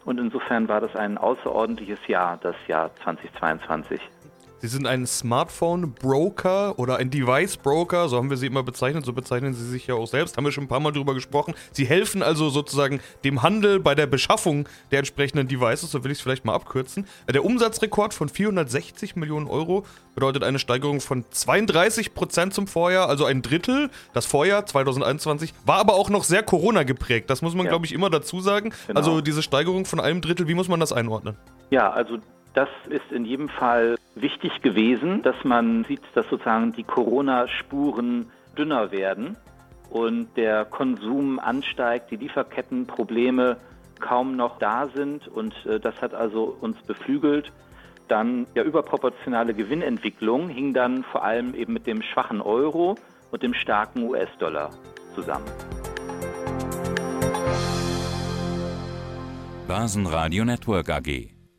Und 0.05 0.19
insofern 0.19 0.67
war 0.67 0.81
das 0.81 0.95
ein 0.95 1.17
außerordentliches 1.17 1.99
Jahr, 2.07 2.37
das 2.41 2.55
Jahr 2.67 2.91
2022. 3.03 3.99
Sie 4.63 4.69
sind 4.69 4.87
ein 4.87 5.05
Smartphone-Broker 5.05 6.79
oder 6.79 6.95
ein 6.95 7.09
Device-Broker, 7.09 8.07
so 8.07 8.15
haben 8.15 8.29
wir 8.29 8.37
sie 8.37 8.47
immer 8.47 8.63
bezeichnet, 8.63 9.03
so 9.03 9.11
bezeichnen 9.11 9.53
sie 9.53 9.65
sich 9.65 9.87
ja 9.87 9.95
auch 9.95 10.07
selbst, 10.07 10.37
haben 10.37 10.45
wir 10.45 10.53
schon 10.53 10.63
ein 10.63 10.69
paar 10.69 10.79
Mal 10.79 10.93
drüber 10.93 11.13
gesprochen. 11.13 11.53
Sie 11.73 11.83
helfen 11.83 12.23
also 12.23 12.47
sozusagen 12.47 13.01
dem 13.25 13.41
Handel 13.41 13.81
bei 13.81 13.93
der 13.93 14.07
Beschaffung 14.07 14.69
der 14.89 14.99
entsprechenden 14.99 15.49
Devices, 15.49 15.91
so 15.91 16.05
will 16.05 16.11
ich 16.11 16.19
es 16.19 16.21
vielleicht 16.21 16.45
mal 16.45 16.53
abkürzen. 16.53 17.05
Der 17.29 17.43
Umsatzrekord 17.43 18.13
von 18.13 18.29
460 18.29 19.17
Millionen 19.17 19.47
Euro 19.47 19.85
bedeutet 20.15 20.45
eine 20.45 20.59
Steigerung 20.59 21.01
von 21.01 21.25
32 21.29 22.13
Prozent 22.13 22.53
zum 22.53 22.65
Vorjahr, 22.65 23.09
also 23.09 23.25
ein 23.25 23.41
Drittel. 23.41 23.89
Das 24.13 24.25
Vorjahr 24.25 24.65
2021 24.65 25.53
war 25.65 25.79
aber 25.79 25.95
auch 25.95 26.09
noch 26.09 26.23
sehr 26.23 26.41
Corona 26.41 26.83
geprägt. 26.83 27.29
Das 27.29 27.41
muss 27.41 27.53
man, 27.53 27.65
ja. 27.65 27.71
glaube 27.71 27.85
ich, 27.85 27.91
immer 27.91 28.09
dazu 28.09 28.39
sagen. 28.39 28.71
Genau. 28.87 28.97
Also 28.97 29.19
diese 29.19 29.43
Steigerung 29.43 29.83
von 29.83 29.99
einem 29.99 30.21
Drittel, 30.21 30.47
wie 30.47 30.53
muss 30.53 30.69
man 30.69 30.79
das 30.79 30.93
einordnen? 30.93 31.35
Ja, 31.69 31.91
also 31.91 32.19
das 32.53 32.69
ist 32.89 33.11
in 33.11 33.25
jedem 33.25 33.49
Fall 33.49 33.95
wichtig 34.15 34.61
gewesen, 34.61 35.21
dass 35.23 35.43
man 35.43 35.83
sieht, 35.85 36.01
dass 36.13 36.27
sozusagen 36.29 36.71
die 36.73 36.83
Corona-Spuren 36.83 38.27
dünner 38.57 38.91
werden 38.91 39.37
und 39.89 40.35
der 40.37 40.65
Konsum 40.65 41.39
ansteigt, 41.39 42.11
die 42.11 42.17
Lieferkettenprobleme 42.17 43.57
kaum 43.99 44.35
noch 44.35 44.59
da 44.59 44.87
sind 44.93 45.27
und 45.27 45.53
äh, 45.65 45.79
das 45.79 46.01
hat 46.01 46.13
also 46.13 46.55
uns 46.59 46.77
beflügelt. 46.83 47.51
Dann 48.07 48.45
ja 48.53 48.63
überproportionale 48.63 49.53
Gewinnentwicklung 49.53 50.49
hing 50.49 50.73
dann 50.73 51.03
vor 51.03 51.23
allem 51.23 51.55
eben 51.55 51.73
mit 51.73 51.87
dem 51.87 52.01
schwachen 52.01 52.41
Euro 52.41 52.95
und 53.31 53.43
dem 53.43 53.53
starken 53.53 54.03
US-Dollar 54.03 54.71
zusammen. 55.15 55.45
Basenradio 59.67 60.43
Network 60.43 60.89
AG 60.89 61.33